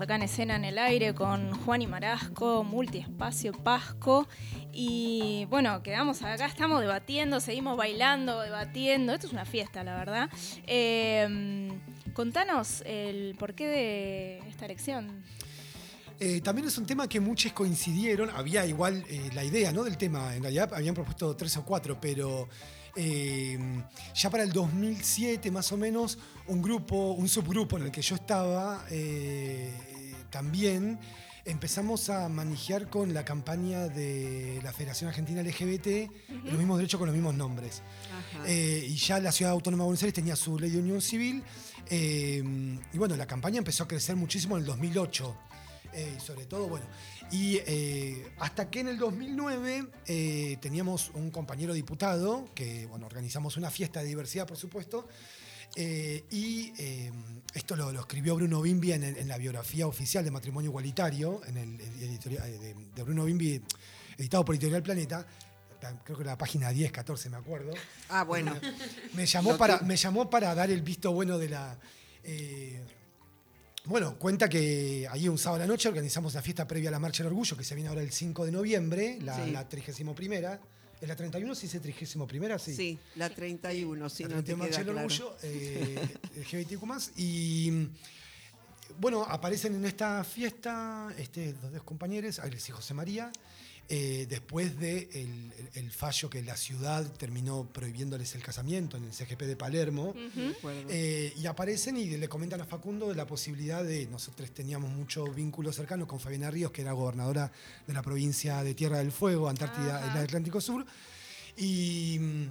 [0.00, 4.26] Acá en escena en el aire con Juan y Marasco, multiespacio Pasco.
[4.72, 9.12] Y bueno, quedamos acá, estamos debatiendo, seguimos bailando, debatiendo.
[9.12, 10.30] Esto es una fiesta, la verdad.
[10.66, 11.70] Eh,
[12.14, 15.22] contanos el porqué de esta elección.
[16.18, 18.30] Eh, también es un tema que muchos coincidieron.
[18.30, 19.84] Había igual eh, la idea ¿no?
[19.84, 20.34] del tema.
[20.34, 22.48] En realidad habían propuesto tres o cuatro, pero
[22.96, 23.58] eh,
[24.14, 28.14] ya para el 2007 más o menos, un grupo, un subgrupo en el que yo
[28.16, 29.72] estaba eh,
[30.30, 30.98] también
[31.44, 36.10] empezamos a manejar con la campaña de la Federación Argentina LGBT
[36.44, 37.82] los mismos derechos con los mismos nombres.
[38.46, 41.42] Eh, y ya la Ciudad Autónoma de Buenos Aires tenía su ley de unión civil.
[41.90, 42.42] eh,
[42.92, 45.36] y bueno, la campaña empezó a crecer muchísimo en el 2008.
[45.94, 46.86] eh, y sobre todo, bueno.
[47.32, 53.56] Y eh, hasta que en el 2009 eh, teníamos un compañero diputado, que bueno, organizamos
[53.56, 55.08] una fiesta de diversidad, por supuesto.
[55.74, 57.10] eh, y eh,
[57.54, 61.80] esto lo, lo escribió Bruno Bimbi en, la biografía oficial de Matrimonio Igualitario, en el
[61.80, 63.62] editorial de, de Bruno Bimbi,
[64.18, 65.26] editado por Editorial Planeta.
[66.04, 67.72] Creo que era la página 10, 14, me acuerdo.
[68.10, 68.54] Ah, bueno.
[69.14, 71.78] Me llamó, para, me llamó para dar el visto bueno de la.
[72.22, 72.80] eh,
[73.84, 76.98] bueno, cuenta que allí un sábado a la noche organizamos la fiesta previa a la
[77.00, 79.50] Marcha del Orgullo, que se viene ahora el 5 de noviembre, la, Sí.
[79.50, 80.60] la 31.
[81.00, 81.54] ¿Es la 31?
[81.56, 82.58] ¿Sí dice 31?
[82.60, 82.76] Sí.
[82.76, 85.06] Sí, la 31, si La no te 31 queda Marcha del claro.
[85.06, 87.18] Orgullo, eh, LGBTQ+.
[87.18, 87.88] Y
[89.00, 93.32] bueno, aparecen en esta fiesta este, los dos compañeros, Alex y José María,
[93.94, 99.04] eh, después del de el, el fallo que la ciudad terminó prohibiéndoles el casamiento en
[99.04, 100.14] el CGP de Palermo.
[100.16, 100.70] Ujú.
[100.88, 105.26] Eh, y aparecen y le comentan a Facundo de la posibilidad de, nosotros teníamos mucho
[105.26, 107.52] vínculo cercano con Fabiana Ríos, que era gobernadora
[107.86, 110.86] de la provincia de Tierra del Fuego, Antártida, el Atlántico Sur.
[111.58, 112.48] Y mm,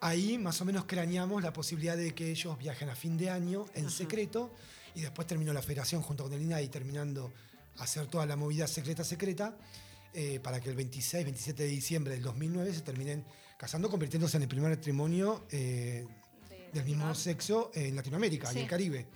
[0.00, 3.66] ahí más o menos craneamos la posibilidad de que ellos viajen a fin de año
[3.74, 4.54] en secreto
[4.94, 7.30] y después terminó la federación junto con el INAI terminando
[7.76, 9.54] hacer toda la movida secreta secreta
[10.14, 13.24] eh, para que el 26, 27 de diciembre del 2009 se terminen
[13.56, 16.06] casando, convirtiéndose en el primer matrimonio eh,
[16.72, 18.60] del mismo sexo en Latinoamérica y Sí.
[18.60, 19.06] el Caribe.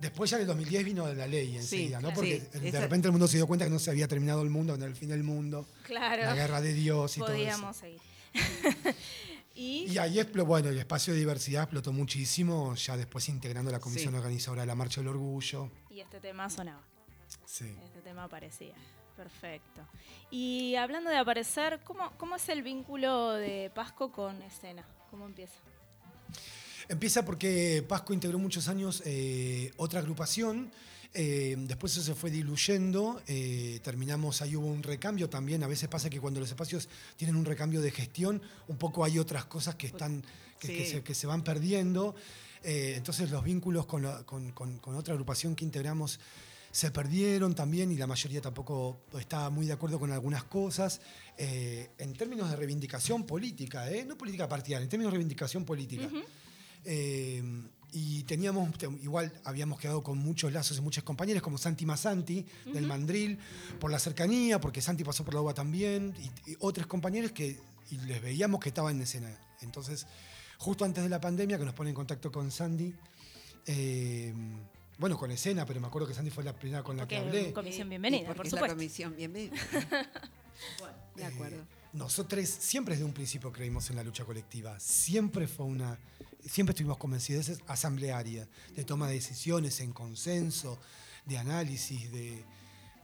[0.00, 2.08] Después ya en el 2010 vino la ley enseguida, ¿no?
[2.08, 2.14] claro.
[2.16, 4.50] Porque Sí, de repente el mundo se dio cuenta que no se había terminado el
[4.50, 6.22] mundo, no era el fin del mundo, Claro.
[6.24, 7.36] la guerra de Dios y todo eso.
[7.38, 8.00] Podíamos seguir.
[9.54, 13.78] y, Y ahí explotó, bueno, el espacio de diversidad explotó muchísimo, ya después integrando la
[13.80, 14.18] comisión Sí.
[14.18, 15.70] organizadora de la Marcha del Orgullo.
[15.90, 16.82] y este tema sonaba.
[17.46, 17.74] Sí.
[17.84, 18.74] Este tema aparecía.
[19.16, 19.80] Perfecto.
[20.30, 24.84] Y hablando de aparecer, ¿cómo, cómo es el vínculo de Pasco con escena?
[25.10, 25.54] ¿Cómo empieza?
[26.88, 30.70] Empieza porque Pasco integró muchos años eh, otra agrupación,
[31.14, 35.88] eh, después eso se fue diluyendo, eh, terminamos, ahí hubo un recambio también, a veces
[35.88, 39.76] pasa que cuando los espacios tienen un recambio de gestión, un poco hay otras cosas
[39.76, 40.24] que, están,
[40.58, 42.14] que, se, que se van perdiendo,
[42.64, 46.18] entonces los vínculos con, la- con- con- con otra agrupación que integramos
[46.74, 51.00] se perdieron también y la mayoría tampoco estaba muy de acuerdo con algunas cosas.
[51.38, 54.04] eh, en términos de reivindicación política, ¿eh?
[54.04, 56.08] no política partidaria, en términos de reivindicación política.
[56.84, 57.42] Eh,
[57.92, 62.44] y teníamos, te- igual habíamos quedado con muchos lazos y muchos compañeros, como Santi Masanti,
[62.66, 62.86] del.
[62.88, 63.38] Mandril,
[63.78, 67.56] por la cercanía, porque Santi pasó por la UBA también, y, y otros compañeros que
[67.92, 69.30] y les veíamos que estaban en escena.
[69.60, 70.06] Entonces,
[70.58, 72.92] justo antes de la pandemia, que nos pone en contacto con Sandy,
[73.66, 74.34] eh,
[74.98, 77.38] bueno, con escena, pero me acuerdo que Sandy fue la primera con la que Porque
[77.38, 77.52] hablé.
[77.52, 78.76] comisión bienvenida, porque por es la supuesto.
[78.76, 79.56] comisión bienvenida.
[81.16, 81.64] de acuerdo.
[81.92, 84.78] Nosotros siempre desde un principio creímos en la lucha colectiva.
[84.80, 85.98] Siempre fue una.
[86.44, 90.78] Siempre estuvimos convencidos, es asamblearia, de toma de decisiones en consenso,
[91.24, 92.44] de análisis, de,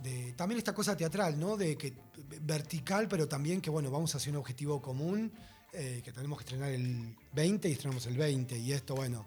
[0.01, 1.57] de- También esta cosa teatral, ¿no?
[1.57, 1.95] De que
[2.43, 5.33] vertical, pero también que, bueno, vamos hacia un objetivo común,
[5.73, 8.59] eh, que tenemos que estrenar el 20 y estrenamos el 20.
[8.59, 9.27] Y esto, bueno,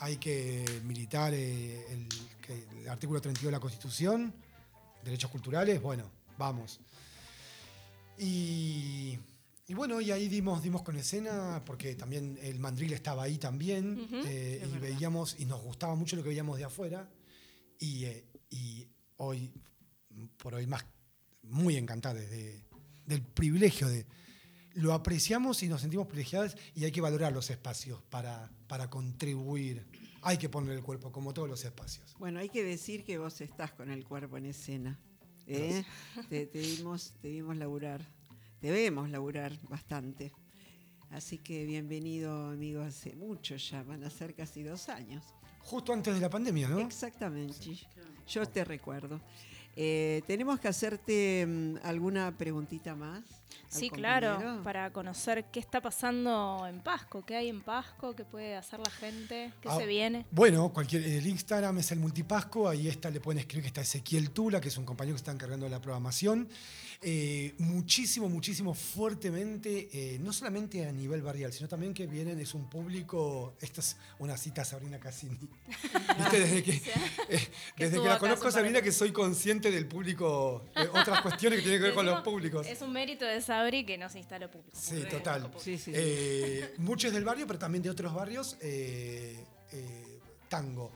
[0.00, 4.34] hay que militar eh, el, artículo 32 de la Constitución,
[5.04, 6.80] derechos culturales, bueno, vamos.
[8.18, 9.18] Y,
[9.66, 14.08] y bueno, y ahí dimos, dimos con escena, porque también el mandril estaba ahí también,
[14.26, 14.80] eh, y verdad.
[14.80, 17.08] veíamos, y nos gustaba mucho lo que veíamos de afuera,
[17.78, 18.86] y, eh, y
[19.16, 19.50] hoy,
[20.36, 20.84] por hoy más,
[21.42, 22.62] muy encantados de-
[23.06, 24.06] del privilegio de...
[24.74, 29.86] Lo apreciamos y nos sentimos privilegiados y hay que valorar los espacios para, para contribuir.
[30.22, 32.14] Hay que poner el cuerpo, como todos los espacios.
[32.18, 34.98] Bueno, hay que decir que vos estás con el cuerpo en escena.
[35.46, 35.84] ¿eh?
[36.28, 38.06] Te, te dimos, te dimos laburar.
[38.60, 40.32] Debemos laburar bastante.
[41.10, 45.24] Así que bienvenido, amigo, hace mucho ya, van a ser casi dos años.
[45.58, 46.78] Justo antes de la pandemia, ¿no?
[46.78, 47.76] Exactamente.
[48.28, 49.20] Yo te recuerdo.
[49.76, 53.24] Eh, tenemos que hacerte mm, alguna preguntita más.
[53.68, 54.36] Sí, compañero?
[54.38, 58.80] claro, para conocer qué está pasando en Pasco, qué hay en Pasco, qué puede hacer
[58.80, 60.26] la gente, qué Ah, se viene.
[60.30, 64.30] Bueno, cualquier, el Instagram es el Multipasco, ahí está, le pueden escribir que está Ezequiel
[64.30, 66.48] Tula, que es un compañero que está encargando de la programación.
[67.02, 72.52] Eh, muchísimo, muchísimo fuertemente, eh, no solamente a nivel barrial, sino también que vienen, es
[72.52, 75.38] un público, esta es una cita a Sabrina Cassini.
[76.18, 76.40] ¿Viste?
[76.40, 77.48] Desde que, eh,
[77.78, 81.80] desde que la conozco a Sabrina que soy consciente del público, otras cuestiones que tienen
[81.80, 82.66] que ver con los públicos.
[82.66, 84.76] Es un mérito de Sabri que nos instaló público.
[84.80, 85.50] Sí, total.
[85.58, 85.92] Sí, sí.
[85.94, 90.90] Eh, muchos del barrio, pero también de otros barrios, eh, eh, tango,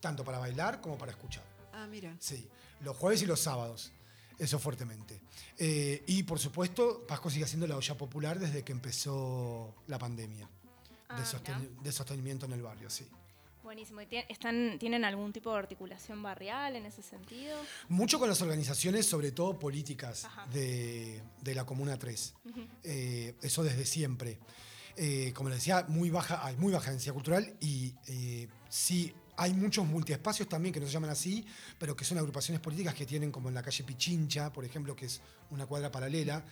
[0.00, 1.44] tanto para bailar como para escuchar.
[1.72, 2.14] Ah, mira.
[2.18, 2.48] Sí,
[2.80, 3.92] los jueves y los sábados,
[4.38, 5.20] eso fuertemente.
[5.58, 10.48] Eh, y por supuesto, Pasco sigue siendo la olla popular desde que empezó la pandemia
[11.08, 13.06] Ah, de, sosten- de sostenimiento en el barrio, sí.
[13.70, 14.02] Buenísimo.
[14.02, 17.56] ¿Y están, ¿Tienen algún tipo de articulación barrial en ese sentido?
[17.88, 22.34] Mucho con las organizaciones, sobre todo políticas, de, de la Comuna 3.
[22.46, 22.66] Ujú.
[22.82, 24.40] Eh, eso desde siempre.
[24.96, 29.54] Eh, como les decía, muy baja, hay muy baja densidad cultural y eh, sí hay
[29.54, 31.46] muchos multiespacios también que no se llaman así,
[31.78, 35.06] pero que son agrupaciones políticas que tienen como en la calle Pichincha, por ejemplo, que
[35.06, 36.44] es una cuadra paralela.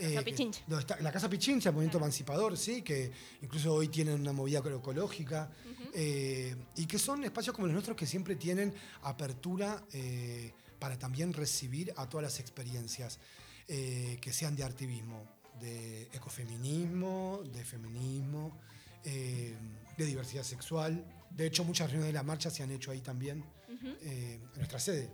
[0.00, 3.10] La Casa eh, que- está- la Casa Pichincha, el movimiento emancipador, sí, que
[3.42, 5.50] incluso hoy tienen una movida agroecológica,
[5.94, 8.72] eh, y que son espacios como los nuestros que siempre tienen
[9.02, 13.18] apertura eh, para también recibir a todas las experiencias
[13.66, 15.24] que sean de activismo,
[15.60, 18.56] de ecofeminismo, de feminismo,
[19.02, 21.04] de diversidad sexual.
[21.30, 23.44] De hecho, muchas reuniones de la marcha se han hecho ahí también,
[24.02, 25.08] en nuestra sede.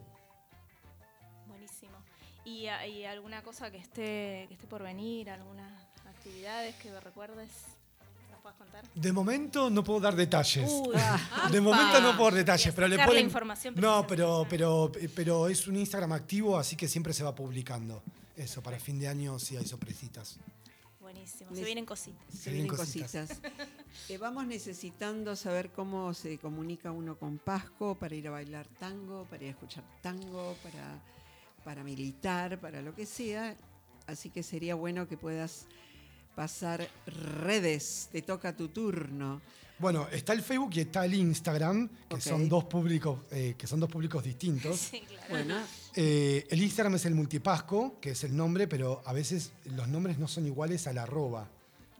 [2.44, 5.30] ¿Y, hay alguna cosa que esté, que esté por venir?
[5.30, 5.70] ¿Algunas
[6.06, 7.50] actividades que recuerdes?
[8.30, 8.84] ¿Nos puedas contar?
[8.94, 10.68] De momento no puedo dar detalles.
[10.70, 10.92] Uy.
[10.92, 11.60] de ¡Apa!
[11.60, 15.48] momento no puedo dar detalles, Y pero le sacar la información no, pero, pero, pero
[15.48, 18.02] es un Instagram activo, así que siempre se va publicando.
[18.36, 20.38] Eso, para fin de año sí hay sorpresitas.
[21.00, 21.54] Buenísimo.
[21.54, 22.24] Se vienen cositas.
[22.30, 23.28] Se Se vienen vienen cositas.
[23.28, 23.52] cositas.
[24.08, 29.26] Eh, vamos necesitando saber cómo se comunica uno con Pasco para ir a bailar tango,
[29.26, 30.98] para ir a escuchar tango, para,
[31.64, 33.56] para militar, para lo que sea.
[34.06, 35.66] Así que sería bueno que puedas
[36.34, 38.08] pasar redes.
[38.12, 39.40] Te toca tu turno.
[39.78, 43.80] Bueno, está el Facebook y está el Instagram, que son dos públicos, eh, que son
[43.80, 44.76] dos públicos distintos.
[44.92, 45.26] Sí, claro.
[45.28, 45.56] Bueno,
[45.94, 50.18] Eh, el Instagram es el multipasco, que es el nombre, pero a veces los nombres
[50.18, 51.48] no son iguales al arroba.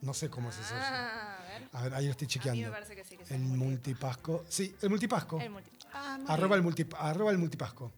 [0.00, 0.74] No sé cómo es eso.
[0.74, 1.68] Ah, a ver.
[1.72, 2.62] A ver, ahí lo estoy A mí chequeando.
[2.66, 4.44] me parece que sí, que el multipasco.
[4.48, 5.38] Sí, el multipasco.
[5.40, 7.92] El multi- ah, Arroba el, multi- arroba el multipasco.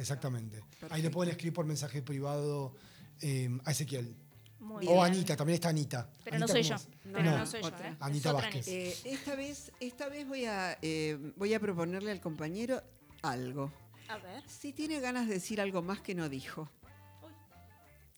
[0.00, 0.28] Perfecto.
[0.28, 0.60] Exactamente.
[0.90, 2.74] Ahí le pueden escribir por mensaje privado
[3.20, 4.14] eh, a Ezequiel.
[4.60, 5.04] Muy o bien.
[5.04, 6.10] Anita, también está Anita.
[6.24, 6.76] Pero no Anita, soy ¿cómo yo.
[6.76, 6.88] es?
[7.12, 7.88] Pero No, no, soy otra.
[7.88, 7.96] yo, ¿eh?
[8.00, 8.68] Anita Vázquez.
[8.68, 8.82] Anita.
[8.82, 12.82] Eh, esta vez, esta vez voy a, eh, voy a proponerle al compañero
[13.22, 13.72] algo.
[14.08, 14.42] A ver.
[14.48, 16.68] Si tiene ganas de decir algo más que no dijo.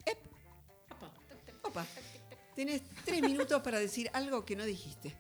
[0.07, 0.19] Ep.
[1.63, 1.87] Opa.
[2.55, 5.15] Tienes tres minutos para decir algo que no dijiste.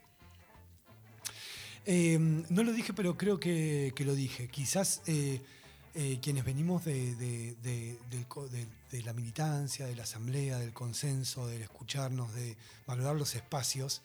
[1.85, 4.49] Eh, no lo dije, pero creo que, que lo dije.
[4.49, 5.41] Quizás eh,
[5.95, 7.97] eh, quienes venimos de,
[9.05, 14.03] la militancia, de la asamblea, del consenso, del escucharnos, de valorar los espacios,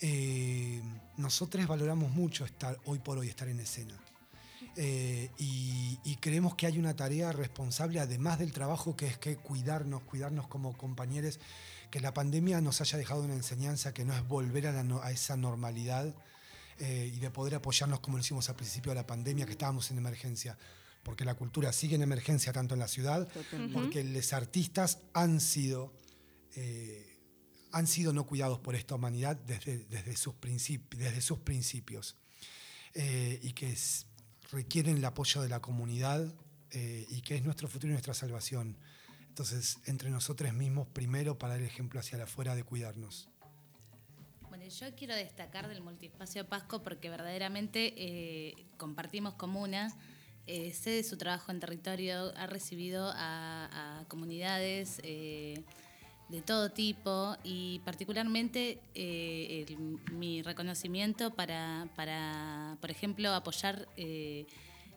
[0.00, 0.80] eh,
[1.16, 3.94] nosotros valoramos mucho estar hoy por hoy, estar en escena.
[4.76, 10.02] Eh, y, creemos que hay una tarea responsable, además del trabajo, que es que cuidarnos,
[10.02, 11.40] cuidarnos como compañeros,
[11.90, 16.14] que la pandemia nos haya dejado una enseñanza que no es volver a esa normalidad
[16.78, 19.90] eh, y de poder apoyarnos como lo hicimos al principio de la pandemia, que estábamos
[19.90, 20.56] en emergencia.
[21.02, 23.74] Porque la cultura sigue en emergencia tanto en la ciudad, Totalmente.
[23.74, 25.92] porque los artistas han sido,
[26.54, 27.18] eh,
[27.72, 32.16] han sido no cuidados por esta humanidad desde, desde, sus, principi- desde sus principios.
[32.94, 34.06] Eh, y que es-
[34.50, 36.32] requieren el apoyo de la comunidad
[36.70, 38.76] eh, y que es nuestro futuro y nuestra salvación.
[39.28, 43.28] Entonces, entre nosotros mismos, primero para el ejemplo hacia la afuera de cuidarnos.
[44.50, 49.94] Bueno, yo quiero destacar del multiespacio Pasco porque verdaderamente eh, compartimos comuna.
[50.46, 55.62] Sé de su trabajo en territorio, ha recibido a, a comunidades eh,
[56.28, 59.78] de todo tipo y particularmente eh, el-
[60.12, 64.46] mi reconocimiento para, para, por ejemplo, apoyar eh,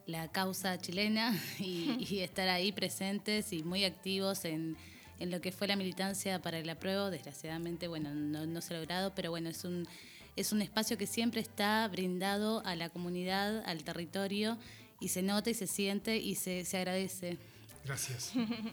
[0.07, 4.75] la causa chilena y, y estar ahí presentes y muy activos en,
[5.19, 7.11] en lo que fue la militancia para el apruebo.
[7.11, 9.87] Desgraciadamente, bueno, no, no se ha logrado, pero bueno, es un,
[10.35, 14.57] es un espacio que siempre está brindado a la comunidad, al territorio,
[15.05, 17.37] y se nota y se siente y se, se agradece.
[17.85, 18.31] Gracias.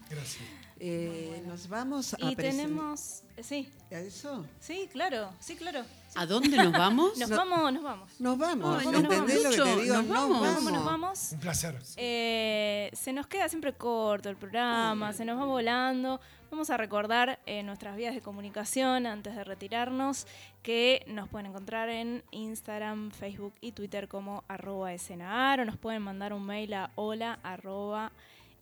[0.09, 0.43] Gracias.
[0.80, 3.22] Eh, nos vamos a Y tenemos.
[3.37, 3.68] eh, Sí.
[3.91, 4.45] ¿A eso?
[4.59, 5.85] Sí, claro, sí, claro.
[6.14, 7.16] ¿A dónde nos vamos?
[7.18, 8.11] Nos No- vamos, nos vamos.
[8.18, 8.85] Nos vamos.
[8.85, 9.33] ¿Me nos vamos.
[9.35, 9.95] lo que te digo?
[9.97, 10.55] nos vamos.
[10.57, 11.28] ¿Cómo nos vamos?
[11.33, 11.78] Un placer.
[11.97, 16.18] Eh, se nos queda siempre corto el programa, se nos va volando.
[16.53, 20.26] Vamos a recordar eh, nuestras vías de comunicación antes de retirarnos,
[20.62, 26.03] que nos pueden encontrar en Instagram, Facebook y Twitter como arroba escenaar o nos pueden
[26.03, 28.12] mandar un mail a hola arroba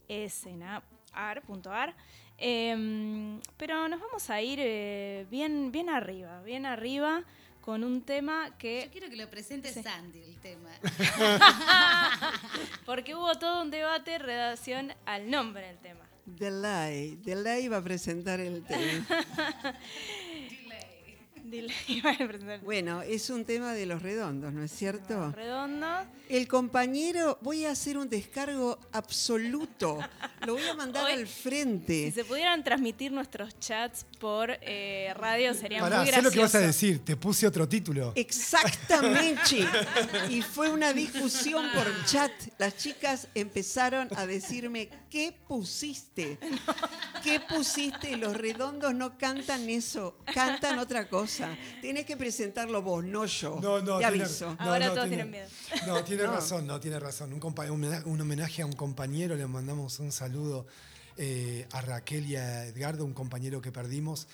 [0.06, 1.96] escenaar.ar.
[2.38, 7.24] Em, pero nos vamos a ir eh, bien, bien arriba, bien arriba
[7.60, 8.84] con un tema que...
[8.84, 10.70] Yo quiero que lo presente Sandy el tema.
[12.86, 16.09] Porque hubo todo un debate en relación al nombre del tema.
[16.38, 17.16] Delay.
[17.24, 19.06] Delay va a presentar el tema.
[21.60, 25.32] Dile, iba a presentar Bueno, es un tema de los redondos, ¿no es cierto?
[25.32, 25.86] redondo.
[26.28, 29.98] El compañero, voy a hacer un descargo absoluto.
[30.46, 32.06] Lo voy a mandar Hoy- al frente.
[32.06, 36.28] Si se pudieran transmitir nuestros chats por eh, radio sería Pará, muy sé gracioso.
[36.28, 37.04] lo que vas a decir.
[37.04, 38.12] Te puse otro título.
[38.14, 39.66] Exactamente.
[40.30, 42.30] Y fue una discusión por chat.
[42.58, 46.38] Las chicas empezaron a decirme, ¿qué pusiste?
[47.24, 48.16] ¿Qué pusiste?
[48.16, 51.39] Los redondos no cantan eso, cantan otra cosa.
[51.80, 53.58] Tenés que presentarlo vos, no yo.
[53.62, 54.54] No, no, Te tiene- aviso.
[54.54, 55.48] no, Ahora no, todos tiene- tienen miedo.
[55.86, 56.32] No, tiene No.
[56.32, 57.32] razón, no, tiene razón.
[57.32, 60.66] Un, homenaje a un compañero, le mandamos un saludo
[61.16, 64.26] eh, a Raquel y a Edgardo, un compañero que perdimos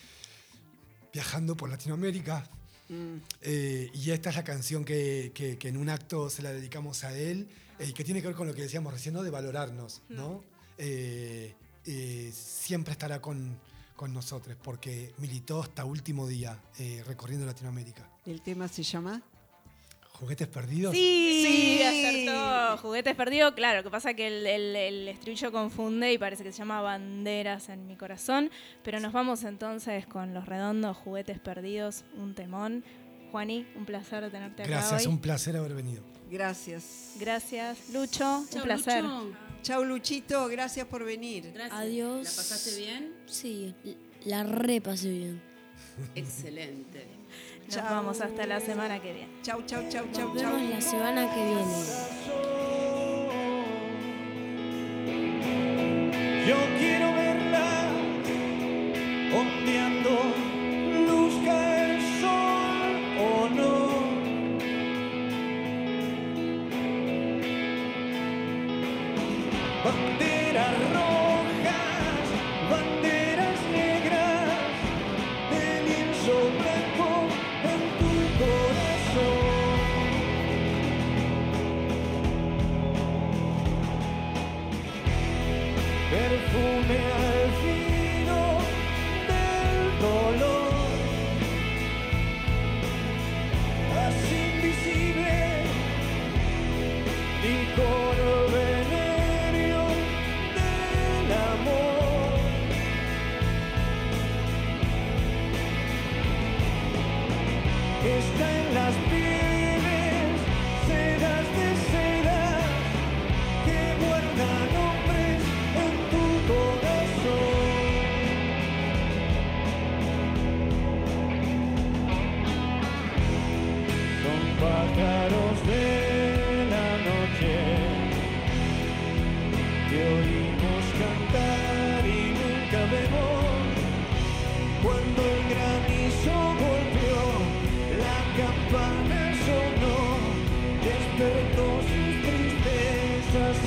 [1.13, 2.49] viajando por Latinoamérica.
[2.89, 3.17] Mm.
[3.43, 7.03] Eh, y esta es la canción que, que- que en un acto se la dedicamos
[7.05, 7.49] a él
[7.81, 9.23] eh, y que tiene que ver con lo que decíamos recién, ¿no?
[9.23, 10.45] De valorarnos, ¿no?
[10.79, 11.55] Eh,
[11.85, 13.59] eh, siempre estará con,
[13.97, 18.09] con nosotros porque militó hasta último día eh, recorriendo Latinoamérica.
[18.25, 19.23] El tema se llama...
[20.19, 20.95] ¿Juguetes perdidos?
[20.95, 21.83] Sí, Sí.
[21.83, 22.79] acertó.
[22.79, 23.83] Juguetes perdidos, claro.
[23.83, 27.87] que pasa que el, el- el estribillo confunde y parece que se llama Banderas en
[27.87, 28.51] mi corazón.
[28.83, 32.83] Pero nos vamos entonces con los redondos, Juguetes perdidos, un temón.
[33.31, 36.03] Juani, un placer tenerte acá Gracias, un placer haber venido.
[36.31, 37.13] Gracias.
[37.21, 38.39] Gracias, Lucho.
[38.55, 39.05] un placer.
[39.05, 39.37] Lucho.
[39.63, 41.51] Chau, Luchito, gracias por venir.
[41.53, 41.79] Gracias.
[41.81, 42.19] Adiós.
[42.25, 43.13] ¿La pasaste bien?
[43.27, 43.75] Sí,
[44.25, 45.43] la repasé bien.
[46.15, 47.07] Excelente.
[47.67, 47.85] Nos Chau.
[47.85, 49.29] vamos hasta la semana que viene.
[49.43, 50.53] Chau, chau, chau, chau, Nos chau.
[50.53, 52.77] vemos la semana que viene.
[56.47, 57.91] Yo quiero verla
[59.35, 60.11] ondeando,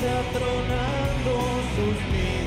[0.08, 1.32] atronando
[1.74, 2.39] sus nidos.